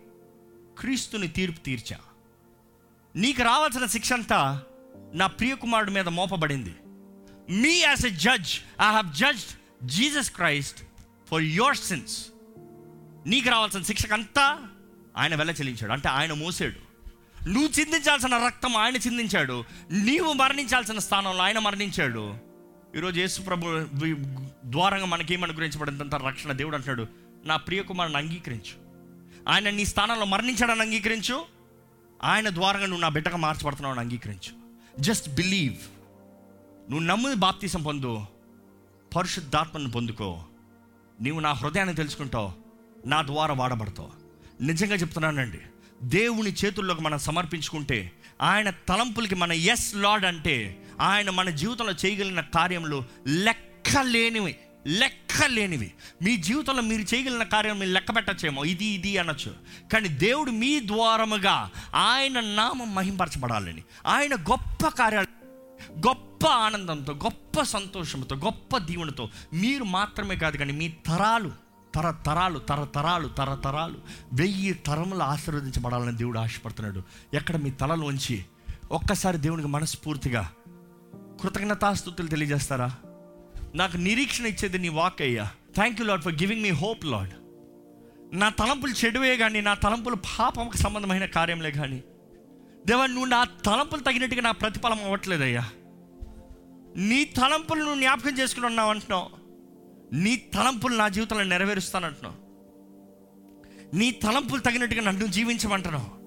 క్రీస్తుని 0.80 1.28
తీర్పు 1.28 1.60
తీర్చా. 1.60 1.98
నీకు 3.16 3.42
రావాల్సిన 3.44 3.86
శిక్ష 3.86 4.14
అంతా 4.14 4.64
నా 5.14 5.28
ప్రియకుమారుడి 5.28 5.92
మీద 5.92 6.08
మోపబడింది. 6.08 6.76
Me 7.50 7.80
as 7.80 8.06
a 8.06 8.10
judge 8.10 8.82
I 8.82 8.92
have 8.92 9.16
judged 9.16 9.88
Jesus 9.88 10.32
Christ 10.32 10.80
for 11.30 11.42
your 11.42 11.78
sins. 11.78 12.26
నీకు 13.28 13.50
రావాల్సిన 13.50 13.82
శిక్షకంతా 13.82 14.68
ఆయన 15.18 15.36
వెళ్ళ 15.36 15.52
చెల్లించాడు 15.52 15.92
అంటే 15.92 16.10
ఆయన 16.10 16.34
మోసాడు. 16.34 16.80
నువ్వు 17.50 17.70
చిందించాల్సిన 17.80 18.38
రక్తం 18.38 18.78
ఆయన 18.78 18.96
చిందించాడు. 18.96 19.64
నీవు 19.92 20.34
మరణించాల్సిన 20.34 21.00
స్థానంలో 21.00 21.44
ఆయన 21.44 21.60
మరణించాడు. 21.60 22.38
ఈరోజు 22.98 23.20
యేసు 23.20 23.42
ప్రభు 23.42 23.86
ద్వారంగా 24.66 25.06
మనకి 25.06 25.38
గురించబడినంత 25.38 26.16
రక్షణ 26.16 26.52
దేవుడు 26.52 26.76
అంటున్నాడు. 26.76 27.25
నా 27.46 27.58
ప్రియ 27.58 27.82
కుమారుని 27.82 28.18
అంగీకరించు. 28.18 28.86
ఆయన 29.50 29.70
నీ 29.70 29.86
స్థానంలో 29.86 30.26
మరణించాడని 30.26 30.82
అంగీకరించు. 30.82 31.46
ఆయన 32.24 32.50
ద్వారంగా 32.50 32.86
నువ్వు 32.86 33.02
నా 33.02 33.10
బిడ్డగా 33.10 33.38
మార్చబడుతున్నావు 33.38 33.96
అని 33.96 34.08
అంగీకరించు. 34.08 34.54
జస్ట్ 35.00 35.30
బిలీవ్ 35.30 35.76
నువ్వు 36.92 37.06
నమ్ముని 37.06 37.36
బాప్తీసం 37.36 37.84
పొందు. 37.84 38.26
పరిశుద్ధాత్మను 39.16 39.92
పొందుకో. 39.92 40.44
నీవు 41.22 41.40
నా 41.40 41.52
హృదయాన్ని 41.52 41.96
తెలుసుకుంటావు. 41.96 42.52
నా 43.06 43.22
ద్వారా 43.22 43.54
వాడబడతావు. 43.54 44.12
నిజంగా 44.64 44.96
చెప్తున్నానండి. 44.96 45.60
దేవుని 46.04 46.54
చేతుల్లోకి 46.54 47.02
మనం 47.02 47.18
సమర్పించుకుంటే 47.18 48.12
ఆయన 48.42 48.70
తలంపులకి 48.70 49.36
మన 49.36 49.52
ఎస్ 49.52 49.96
లార్డ్ 49.96 50.26
అంటే 50.26 50.86
ఆయన 51.02 51.30
మన 51.30 51.50
జీవితంలో 51.50 51.94
చేయగలిగిన 52.06 52.42
కార్యములు 52.42 53.04
లెక్కలేనివి. 53.28 54.56
లెక్క 54.88 55.25
లెక్కలేనివి. 55.36 55.94
మీ 56.24 56.38
జీవితంలో 56.38 56.82
మీరు 56.82 57.16
చేయగలిగిన 57.16 57.44
కార్యం 57.44 57.80
మీరు 57.80 57.92
లెక్క 57.92 58.16
పెట్టచ్చేమో. 58.16 58.66
ఇది 58.66 58.86
ఇది 58.86 59.18
అనొచ్చు. 59.18 59.56
కానీ 59.94 60.08
దేవుడు 60.08 60.52
మీ 60.52 60.80
ద్వారముగా 60.80 61.70
ఆయన 61.96 62.40
నామం 62.40 62.96
మహింపరచబడాలని 62.96 63.84
ఆయన 64.08 64.36
గొప్ప 64.36 64.88
కార్యాలు 64.88 65.28
గొప్ప 66.08 66.48
ఆనందంతో 66.48 67.14
గొప్ప 67.14 67.62
సంతోషంతో 67.62 68.36
గొప్ప 68.36 68.78
దీవెనతో 68.78 69.30
మీరు 69.54 69.84
మాత్రమే 69.84 70.36
కాదు 70.36 70.58
కానీ 70.58 70.74
మీ 70.74 70.88
తరాలు 70.90 71.52
తరతరాలు 71.96 72.60
తరతరాలు 72.60 73.28
తరతరాలు 73.28 73.96
వెయ్యి 74.34 74.74
తరములు 74.74 75.24
ఆశీర్వదించబడాలని 75.24 76.18
దేవుడు 76.18 76.40
ఆశపడుతున్నాడు. 76.40 77.04
ఎక్కడ 77.34 77.56
మీ 77.56 77.70
తలలోంచి 77.70 78.46
ఒక్కసారి 78.92 79.38
దేవునికి 79.38 79.68
మనస్ఫూర్తిగా 79.68 80.52
కృతజ్ఞతాస్థుతులు 81.42 82.28
తెలియజేస్తారా? 82.28 82.96
నాకు 83.76 83.98
నిరీక్షణ 83.98 84.46
ఇచ్చేది 84.46 84.78
నీ 84.78 84.90
వాక్ 84.90 85.22
అయ్యా. 85.22 85.52
Thank 85.76 86.02
you 86.02 86.08
Lord 86.08 86.22
for 86.22 86.34
giving 86.34 86.62
me 86.62 86.70
hope 86.70 87.06
Lord 87.06 87.30
నా 88.34 88.50
తలంపులు 88.50 89.06
చెడువే 89.06 89.38
కానీ 89.38 89.62
నా 89.62 89.74
తలంపులు 89.74 90.16
పాపంకు 90.16 90.78
సంబంధమైన 90.78 91.26
కార్యంలే 91.26 91.72
కానీ 91.72 92.04
దేవా 92.88 93.06
నువ్వు 93.06 93.26
నా 93.26 93.44
తలంపులు 93.44 94.02
తగినట్టుగా 94.02 94.42
నా 94.42 94.52
ప్రతిఫలం 94.52 95.04
అవ్వట్లేదయ్యా. 95.04 95.70
నీ 96.98 97.24
తలంపులు 97.24 97.80
నువ్వు 97.80 98.00
జ్ఞాపకం 98.00 98.38
చేసుకుని 98.40 98.66
ఉన్నావు 98.66 98.90
అంటున్నావు. 98.90 99.30
నీ 100.16 100.36
తలంపులు 100.36 100.96
నా 100.96 101.08
జీవితంలో 101.08 101.44
నెరవేరుస్తానంటున్నావు. 101.44 102.46
నీ 103.96 104.12
తలంపులు 104.12 104.62
తగినట్టుగా 104.62 105.02
నన్ను 105.02 105.26
జీవించమంటున్నావు. 105.28 106.26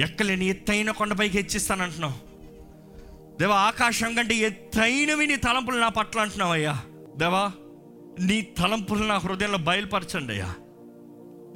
ఎక్కలేని 0.00 0.46
ఎత్తైన 0.46 0.90
కొండపైకి 0.90 1.38
హెచ్చిస్తానంటున్నావు. 1.38 2.31
దేవా 3.40 3.56
ఆకాశం 3.56 4.14
కంటే 4.14 4.34
ఎత్తైనవి 4.34 5.26
నీ 5.26 5.36
తలంపులు 5.36 5.76
నా 5.76 5.88
పట్ల 5.88 6.20
అంటున్నావయ్యా. 6.20 6.82
దేవా 7.16 7.52
నీ 8.20 8.42
తలంపులు 8.42 9.04
నా 9.04 9.16
హృదయంలో 9.18 9.58
బయలుపరచండి 9.58 10.32
అయ్యా. 10.32 10.54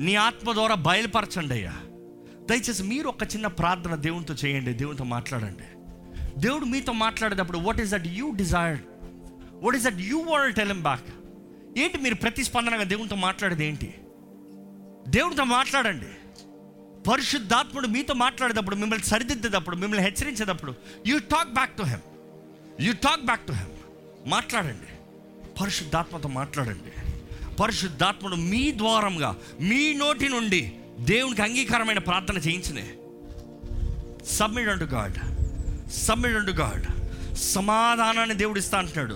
నీ 0.00 0.14
ఆత్మ 0.14 0.52
ద్వారా 0.52 0.74
బయలుపరచండి 0.74 1.54
అయ్యా. 1.54 1.72
దయచేసి 2.50 2.82
మీరు 2.82 3.08
ఒక 3.08 3.22
చిన్న 3.22 3.46
ప్రార్థన 3.46 3.94
దేవునితో 3.94 4.34
చేయండి 4.34 4.72
దేవునితో 4.72 5.04
మాట్లాడండి. 5.04 5.64
దేవుడు 6.40 6.64
మీతో 6.64 6.92
మాట్లాడేటప్పుడు 6.92 7.58
what 7.58 7.80
is 7.80 7.90
that 7.90 8.06
you 8.06 8.30
desired 8.30 8.82
what 9.52 9.76
is 9.76 9.84
that 9.84 10.00
you 10.00 10.18
want 10.18 10.56
tell 10.56 10.72
back 10.72 11.04
ఏంటి 11.78 11.98
మీరు 11.98 12.14
ప్రతిస్పందనగా 12.14 12.82
దేవునితో 12.82 13.16
మాట్లాడేది 13.16 13.66
ఏంటి? 13.66 13.94
దేవుడితో 15.08 15.44
మాట్లాడండి. 15.44 16.25
పరిశుద్ధాత్ముడు 17.08 17.86
మీతో 17.86 18.14
మాట్లాడేటప్పుడు 18.14 18.76
మిమ్మల్ని 18.76 19.06
సరిదిద్దేటప్పుడు 19.06 19.76
మిమ్మల్ని 19.76 20.06
హెచ్చరించేటప్పుడు 20.06 20.74
you 21.06 21.18
talk 21.18 21.48
back 21.48 21.76
to 21.76 21.82
him 21.82 22.00
you 22.82 22.92
talk 22.92 23.20
back 23.20 23.46
to 23.46 23.52
him 23.52 23.70
మాట్లాడండి. 24.26 24.92
పరిశుద్ధాత్మతో 25.60 26.28
మాట్లాడండి. 26.28 27.14
పరిశుద్ధాత్ముడు 27.54 28.34
మీ 28.34 28.72
ద్వారంగా 28.76 29.36
మీ 29.60 29.92
నోటి 29.92 30.28
నుండి 30.28 30.72
దేవునికి 30.98 31.42
అంగీకారమైన 31.42 31.98
ప్రార్థన 31.98 32.36
చేయించిన. 32.36 32.84
Submit 34.26 34.68
unto 34.68 34.84
God 34.84 35.14
submit 35.92 36.34
unto 36.34 36.50
God 36.50 36.84
సమాధానాన్ని 37.36 38.34
దేవుడు 38.34 38.58
ఇస్తా 38.58 38.78
అంటున్నాడు. 38.78 39.14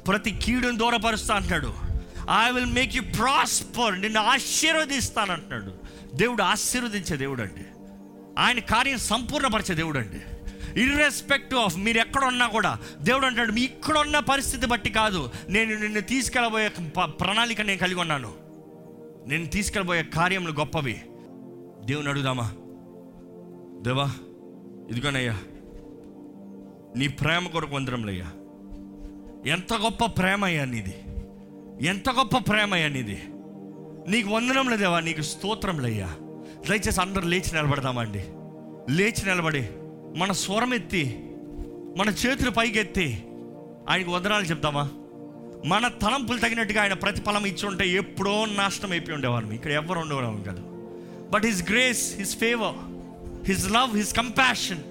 ప్రతి 0.00 0.30
కీడుని 0.30 0.78
దూరపరుస్తా 0.78 1.34
అంటున్నాడు. 1.34 1.74
I 2.46 2.50
will 2.50 2.66
make 2.66 2.96
you 2.96 3.02
prosper 3.02 4.00
నిన్ను 4.00 4.20
ఆశీర్వదిస్తాను 4.20 5.32
అంటున్నాడు 5.32 5.87
దేవుడు 6.14 6.42
ఆశీర్వదించే 6.42 7.16
దేవుడు 7.16 7.42
అండి 7.42 7.66
ఆయన 8.38 8.58
కార్యం 8.58 8.98
సంపూర్ణపరిచే 8.98 9.74
దేవుడు 9.74 9.98
అండి 9.98 10.20
ఇర్రెస్పెక్టివ్ 10.80 11.60
ఆఫ్ 11.60 11.76
మీరు 11.76 11.98
ఎక్కడున్నా 11.98 12.46
కూడా 12.46 12.78
దేవుడు 13.00 13.26
అంటాడు 13.26 13.52
మీ 13.52 13.60
ఇక్కడున్న 13.60 14.18
పరిస్థితి 14.18 14.66
బట్టి 14.66 14.90
కాదు. 14.90 15.30
నేను 15.48 15.80
నిన్ను 15.80 16.00
తీసుకెళ్ళబోయే 16.00 16.68
ప- 16.68 17.20
ప్రణాళిక 17.20 17.60
నేను 17.60 17.78
కలిగి 17.78 18.00
ఉన్నాను. 18.00 18.32
నేను 19.26 19.46
తీసుకెళ్ళబోయే 19.46 20.02
కార్యములు 20.02 20.52
గొప్పవి. 20.52 21.02
దేవుని 21.84 22.08
అడుగుదామా? 22.08 22.52
దేవా 23.82 24.10
ఇదిగోనయ్యా. 24.90 25.32
నీ 26.96 27.08
ప్రేమ 27.08 27.48
కొరకు 27.48 27.76
వందరంలయ్యా 27.76 28.26
ఎంత 29.46 29.74
గొప్ప 29.74 30.04
ప్రేమ 30.04 30.44
అయ్యా 30.44 30.64
నీది. 30.64 30.94
ఎంత 31.86 32.10
గొప్ప 32.10 32.38
ప్రేమ 32.38 32.74
అయ్యా 32.74 32.88
నీది. 32.88 33.22
నీకు 34.08 34.28
వందనంలో 34.28 34.76
దేవా 34.76 35.00
నీకు 35.00 35.22
స్తోత్రంలయ్యా 35.22 36.08
దయచేసి 36.70 37.00
అందరూ 37.00 37.28
లేచి 37.28 37.52
నిలబడదామండి. 37.54 38.24
లేచి 38.90 39.28
నిలబడి 39.28 39.68
మన 40.16 40.32
స్వరం 40.32 40.74
ఎత్తి 40.74 41.20
మన 41.96 42.08
చేతులు 42.08 42.50
పైకి 42.50 42.78
ఎత్తి 42.78 43.24
ఆయనకు 43.88 44.10
వందనాలు 44.10 44.44
చెప్తామా 44.44 44.88
మన 45.66 45.88
తలంపులు 45.88 46.38
తగినట్టుగా 46.38 46.82
ఆయన 46.82 46.92
ప్రతిఫలం 46.92 47.46
ఇచ్చి 47.46 47.66
ఉంటే 47.66 47.88
ఎప్పుడో 47.88 48.44
నాశనం 48.44 48.90
అయిపోయి 48.90 49.14
ఉండేవారు 49.14 49.46
ఇక్కడ 49.46 49.70
ఎవరు 49.70 49.98
ఉండేవారు 49.98 50.44
కదా. 50.48 50.62
But 51.30 51.46
his 51.46 51.70
grace 51.70 52.16
his 52.16 52.36
favour 52.36 52.76
his 53.46 53.70
love 53.70 53.96
his 53.96 54.16
compassion 54.16 54.82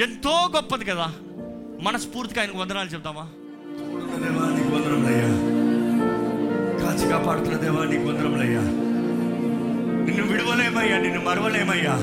ఎంతో 0.00 0.46
గొప్పది 0.56 0.84
కదా. 0.84 1.12
మనస్ఫూర్తిగా 1.82 2.40
ఆయనకు 2.40 2.58
వందనాలు 2.58 2.88
చెప్తామా 2.88 3.30
దేవా 4.24 4.46
నీకు 4.56 5.47
కాచి 6.98 7.08
కాపాడుతున్న 7.10 7.56
దేవా 7.62 7.82
నీకు 7.84 8.04
వందనములయ్యా 8.08 8.62
నిన్ను 10.06 10.24
విడవలేమయ్యా 10.30 10.96
నిన్ను 11.04 11.20
మరవలేమయ్యా. 11.26 11.94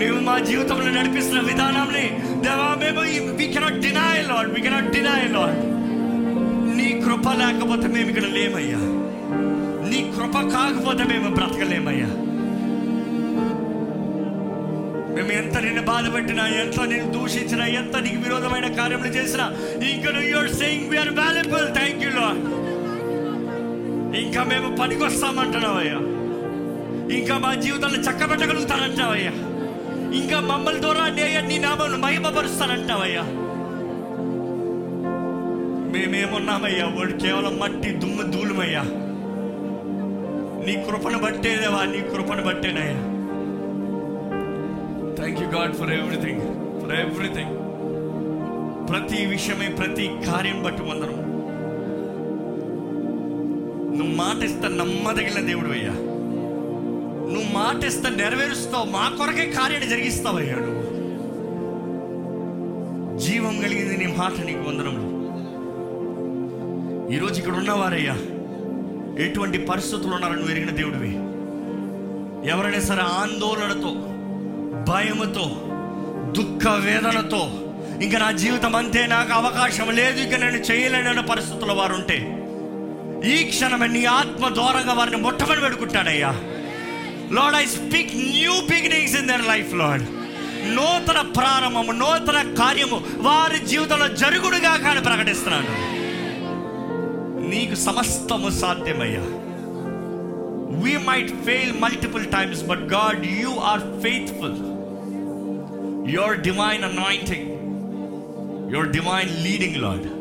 మేము 0.00 0.18
మా 0.20 0.34
జీవితంలో 0.40 0.90
నడిపిస్తున్న 0.96 1.40
విధానాన్ని 1.48 2.04
దేవా 2.44 2.68
మేము 2.82 3.02
we 3.38 3.46
cannot 3.54 3.78
deny 3.84 4.18
Lord 4.28 4.50
we 4.54 4.60
cannot 4.66 4.90
deny 4.96 5.22
Lord 5.36 5.58
నీ 6.78 6.88
కృప 7.04 7.26
లేకపోతే 7.40 7.88
మేము 7.94 8.08
ఇక్కడ 8.12 8.28
లేమయ్యా. 8.36 8.80
నీ 9.90 10.00
కృప 10.16 10.36
కాకపోతే 10.54 11.04
మేము 11.12 11.30
బ్రతకలేమయ్యా. 11.36 12.10
మేము 15.14 15.32
ఎంత 15.38 15.56
నిన్ను 15.64 15.82
బాధపెట్టినా 15.84 16.44
ఎంత 16.60 16.80
నిన్ను 16.90 17.08
దూషించినా 17.14 17.64
ఎంత 17.78 17.96
నీకు 18.04 18.20
విరోధమైన 18.24 18.68
కార్యములు 18.76 19.12
చేసినా 19.16 19.46
ఇంకా 19.88 20.10
you are 20.26 20.52
saying 20.60 20.88
we are 20.92 21.14
valuable 21.18 21.66
thank 21.74 22.02
you 22.04 22.12
Lord 22.18 22.42
ఇంకా 24.18 24.44
మేము 24.44 24.76
పనికి 24.76 25.02
వస్తామంటున్నావయ్యా 25.04 25.98
ఇంకా 27.14 27.38
మా 27.38 27.54
జీవితాన్ని 27.54 27.98
చక్కబెట్టగలుగుతానంటావయ్యా. 27.98 29.32
ఇంకా 30.14 30.40
మమ్మల్ని 30.40 30.82
ద్వారా 30.82 31.02
అయ్యా 31.02 31.40
నీ 31.40 31.58
నామను 31.58 31.98
మహిమపరుస్తానంటావయ్యా. 31.98 33.22
మేమేమున్నామయ్యా? 35.90 36.86
వాడు 36.86 37.12
కేవలం 37.12 37.58
మట్టి 37.58 37.90
దుమ్ము 37.90 38.22
ధూళమయ్యా. 38.22 38.82
నీ 40.66 40.84
కృపను 40.88 41.18
బట్టేదేవా 41.18 41.84
నీ 41.84 42.00
కృపను 42.00 42.42
బట్టేనయ్యా 42.42 42.98
thank 45.16 45.40
you 45.42 45.48
God 45.58 45.74
for 45.74 45.90
everything 45.90 46.40
for 46.80 46.92
everything 47.00 47.54
ప్రతి 48.88 49.26
విషయమే 49.26 49.68
ప్రతి 49.68 50.10
కార్యం 50.26 50.62
బట్టి 50.62 50.82
వందరం 50.82 51.27
నువ్వు 53.98 54.14
మాట 54.14 54.42
ఇస్తా 54.42 54.68
నమ్మదగిన 54.68 55.46
దేవుడు 55.46 55.70
అయ్యా. 55.70 55.90
నువ్వు 57.32 57.52
మాట 57.52 57.84
ఇస్తా 57.84 58.08
నెరవేరుస్తావు. 58.10 58.84
మా 58.84 59.08
కొరకే 59.18 59.46
కార్యాన్ని 59.46 59.90
జరిగిస్తావయ్యా 59.90 60.54
నువ్వు. 60.54 60.84
జీవం 63.18 63.60
కలిగింది 63.60 63.96
నీ 63.96 64.06
మాట 64.06 64.44
నీకు 64.46 64.58
వందనములు. 64.58 65.08
ఈరోజు 67.14 67.38
ఇక్కడ 67.38 67.52
ఉన్నవారయ్యా 67.52 68.16
ఎటువంటి 69.24 69.58
పరిస్థితులు 69.58 70.14
ఉన్నారని 70.14 70.36
నువ్వు 70.36 70.52
ఎరిగిన 70.52 70.70
దేవుడివి? 70.70 71.12
ఎవరైనా 72.50 72.80
సరే 72.80 73.00
ఆందోళనతో 73.00 73.90
భయముతో 74.92 75.46
దుఃఖ 76.32 76.68
వేదనతో 76.68 77.64
ఇంకా 78.02 78.18
నా 78.18 78.30
జీవితం 78.30 78.76
అంతే 78.76 79.06
నాకు 79.06 79.32
అవకాశం 79.32 79.90
లేదు 79.90 80.20
ఇక 80.20 80.34
నేను 80.34 80.56
చేయలేనన్న 80.56 81.20
పరిస్థితుల 81.20 81.72
వారు 81.72 81.94
ఉంటే 81.94 82.37
ఈ 83.24 83.44
క్షణమే 83.44 83.86
నీ 83.86 84.04
ఆత్మ 84.04 84.48
దూరంగా 84.48 84.92
వారిని 84.92 85.16
ముట్టమని 85.16 85.60
పెడుకుంటాడయ్యా 85.60 86.30
Lord 87.32 87.56
I 87.56 87.64
speak 87.64 88.16
new 88.16 88.52
beginnings 88.52 89.16
in 89.16 89.28
their 89.28 89.46
life 89.46 89.74
Lord 89.74 90.06
నూతన 90.76 91.20
ప్రారంభము 91.20 91.92
నూతన 91.92 92.54
కార్యము 92.54 93.04
వారి 93.16 93.66
జీవితంలో 93.66 94.08
జరుగుడుగా 94.08 94.76
కానీ 94.76 95.00
ప్రకటిస్తున్నాను. 95.00 95.98
నీకు 97.48 97.74
సమస్తము 97.74 98.50
సాధ్యమయ్యా. 98.50 99.24
We 100.82 100.96
might 100.96 101.44
fail 101.44 101.80
multiple 101.80 102.26
times 102.26 102.62
but 102.62 102.78
God 102.78 103.26
you 103.26 103.50
are 103.50 103.80
faithful 103.80 104.58
your 106.14 106.40
divine 106.40 106.84
anointing 106.84 107.48
your 108.74 108.88
divine 108.88 109.44
leading 109.44 109.76
Lord 109.76 110.17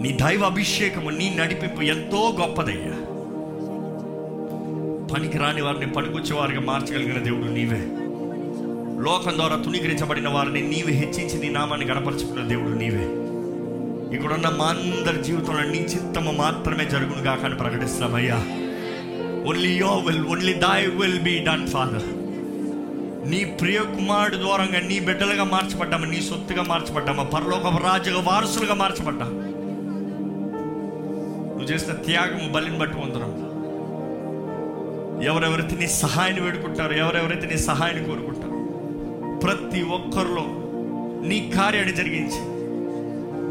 నీ 0.00 0.12
దైవ 0.12 0.44
అభిషేకము 0.44 1.10
నీ 1.10 1.36
నడిపింపు 1.38 1.82
ఎంతో 1.82 2.36
గొప్పదయ్యా. 2.40 2.92
పనికి 5.14 5.38
రాని 5.38 5.62
వారిని 5.62 5.92
పనికొచ్చేవారిగా 5.92 6.60
మార్చగలిగిన 6.60 7.22
దేవుడు 7.22 7.44
నీవే. 7.44 7.80
లోకం 9.02 9.36
ద్వారా 9.36 9.56
తుణీకరించబడిన 9.56 10.28
వారిని 10.28 10.60
నీవే 10.60 10.92
హెచ్చించి 10.92 11.40
నీ 11.40 11.48
నామాన్ని 11.48 11.86
గణపరచుకున్న 11.86 12.48
దేవుడు 12.48 12.68
నీవే. 12.68 13.04
ఇక్కడున్న 14.16 14.48
మా 14.48 14.64
అందరి 14.64 15.24
జీవితంలో 15.24 15.62
నీ 15.62 15.78
చిత్తము 15.78 16.32
మాత్రమే 16.32 16.84
జరుగును 16.84 17.22
కాక 17.22 17.44
అని 17.44 17.54
ప్రకటిస్తున్నామయ్యా. 17.54 18.36
Only 19.48 19.76
your 19.76 20.02
will 20.06 20.26
only 20.26 20.54
thy 20.54 20.86
will 20.90 21.20
be 21.20 21.38
done 21.38 21.66
father 21.66 22.18
నీ 23.30 23.44
ప్రియ 23.44 23.78
కుమారుడు 23.78 24.36
ద్వారంగా 24.36 24.80
నీ 24.80 25.00
బిడ్డలుగా 25.00 25.44
మార్చబడ్డామా 25.44 26.06
నీ 26.06 26.20
సొత్తుగా 26.20 26.62
మార్చబడ్డామా 26.62 27.22
పరలోక 27.22 27.82
రాజుగా 27.82 28.20
వారసులుగా 28.20 28.74
మార్చబడ్డాము. 28.74 29.47
నువ్వు 31.58 31.72
చేసిన 31.72 31.92
త్యాగం 31.92 32.52
బలిని 32.52 32.78
బట్టి 32.78 32.96
పొందడం 32.96 33.32
ఎవరెవరైతే 35.22 35.76
నీ 35.76 35.86
సహాయాన్ని 35.86 36.42
వేడుకుంటారో 36.42 36.92
ఎవరెవరైతే 36.92 37.46
నీ 37.46 37.58
సహాయాన్ని 37.58 38.06
కోరుకుంటారో 38.06 38.58
ప్రతి 39.38 39.82
ఒక్కరిలో 39.82 40.44
నీ 41.28 41.50
కార్యాన్ని 41.56 41.92
జరిగించి. 41.92 42.40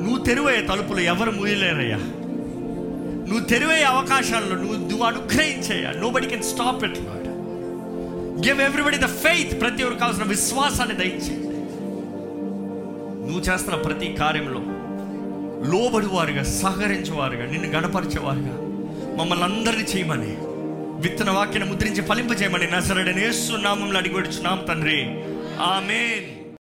నువ్వు 0.04 0.24
తెరువయ్యే 0.24 0.62
తలుపులు 0.62 1.00
ఎవరు 1.00 1.32
మూయలేరయ్యా. 1.32 1.98
నువ్వు 3.28 3.40
తెరివయ్యే 3.40 3.84
అవకాశాల్లో 3.84 4.56
నువ్వు 4.56 4.76
నువ్వు 4.76 5.04
అనుగ్రహించయ్యా. 5.04 5.92
Nobody 6.10 6.28
can 6.28 6.44
stop 6.44 6.84
it 6.84 7.00
Lord 7.00 7.28
give 8.46 8.62
everybody 8.62 8.98
the 8.98 9.06
faith 9.06 9.62
ప్రతి 9.62 9.84
ఒక్కరు 9.84 10.00
కావాల్సిన 10.00 10.24
విశ్వాసాన్ని 10.24 10.96
దయచేయండి 10.96 11.44
నువ్వు 13.28 13.40
చేస్తున్న 13.40 13.82
ప్రతి 13.82 14.14
కార్యంలో 14.14 14.62
లోబడివారుగా 15.64 16.44
సహకరించేవారుగా 16.44 17.46
నిన్ను 17.46 17.70
గణపరిచేవారుగా. 17.70 18.58
మమ్మల్ని 19.18 19.46
అందరినీ 19.46 19.84
చేయమని 19.84 20.38
విత్తన 21.00 21.30
వాక్యను 21.30 21.66
ముద్రించి 21.66 22.02
ఫలింపజేయమని 22.02 22.72
నసరడనేస్తున్నామంలో 22.72 23.98
అడిగి 23.98 24.44
నామ 24.44 24.60
తండ్రి. 24.60 25.04
ఆమెన్. 25.60 26.37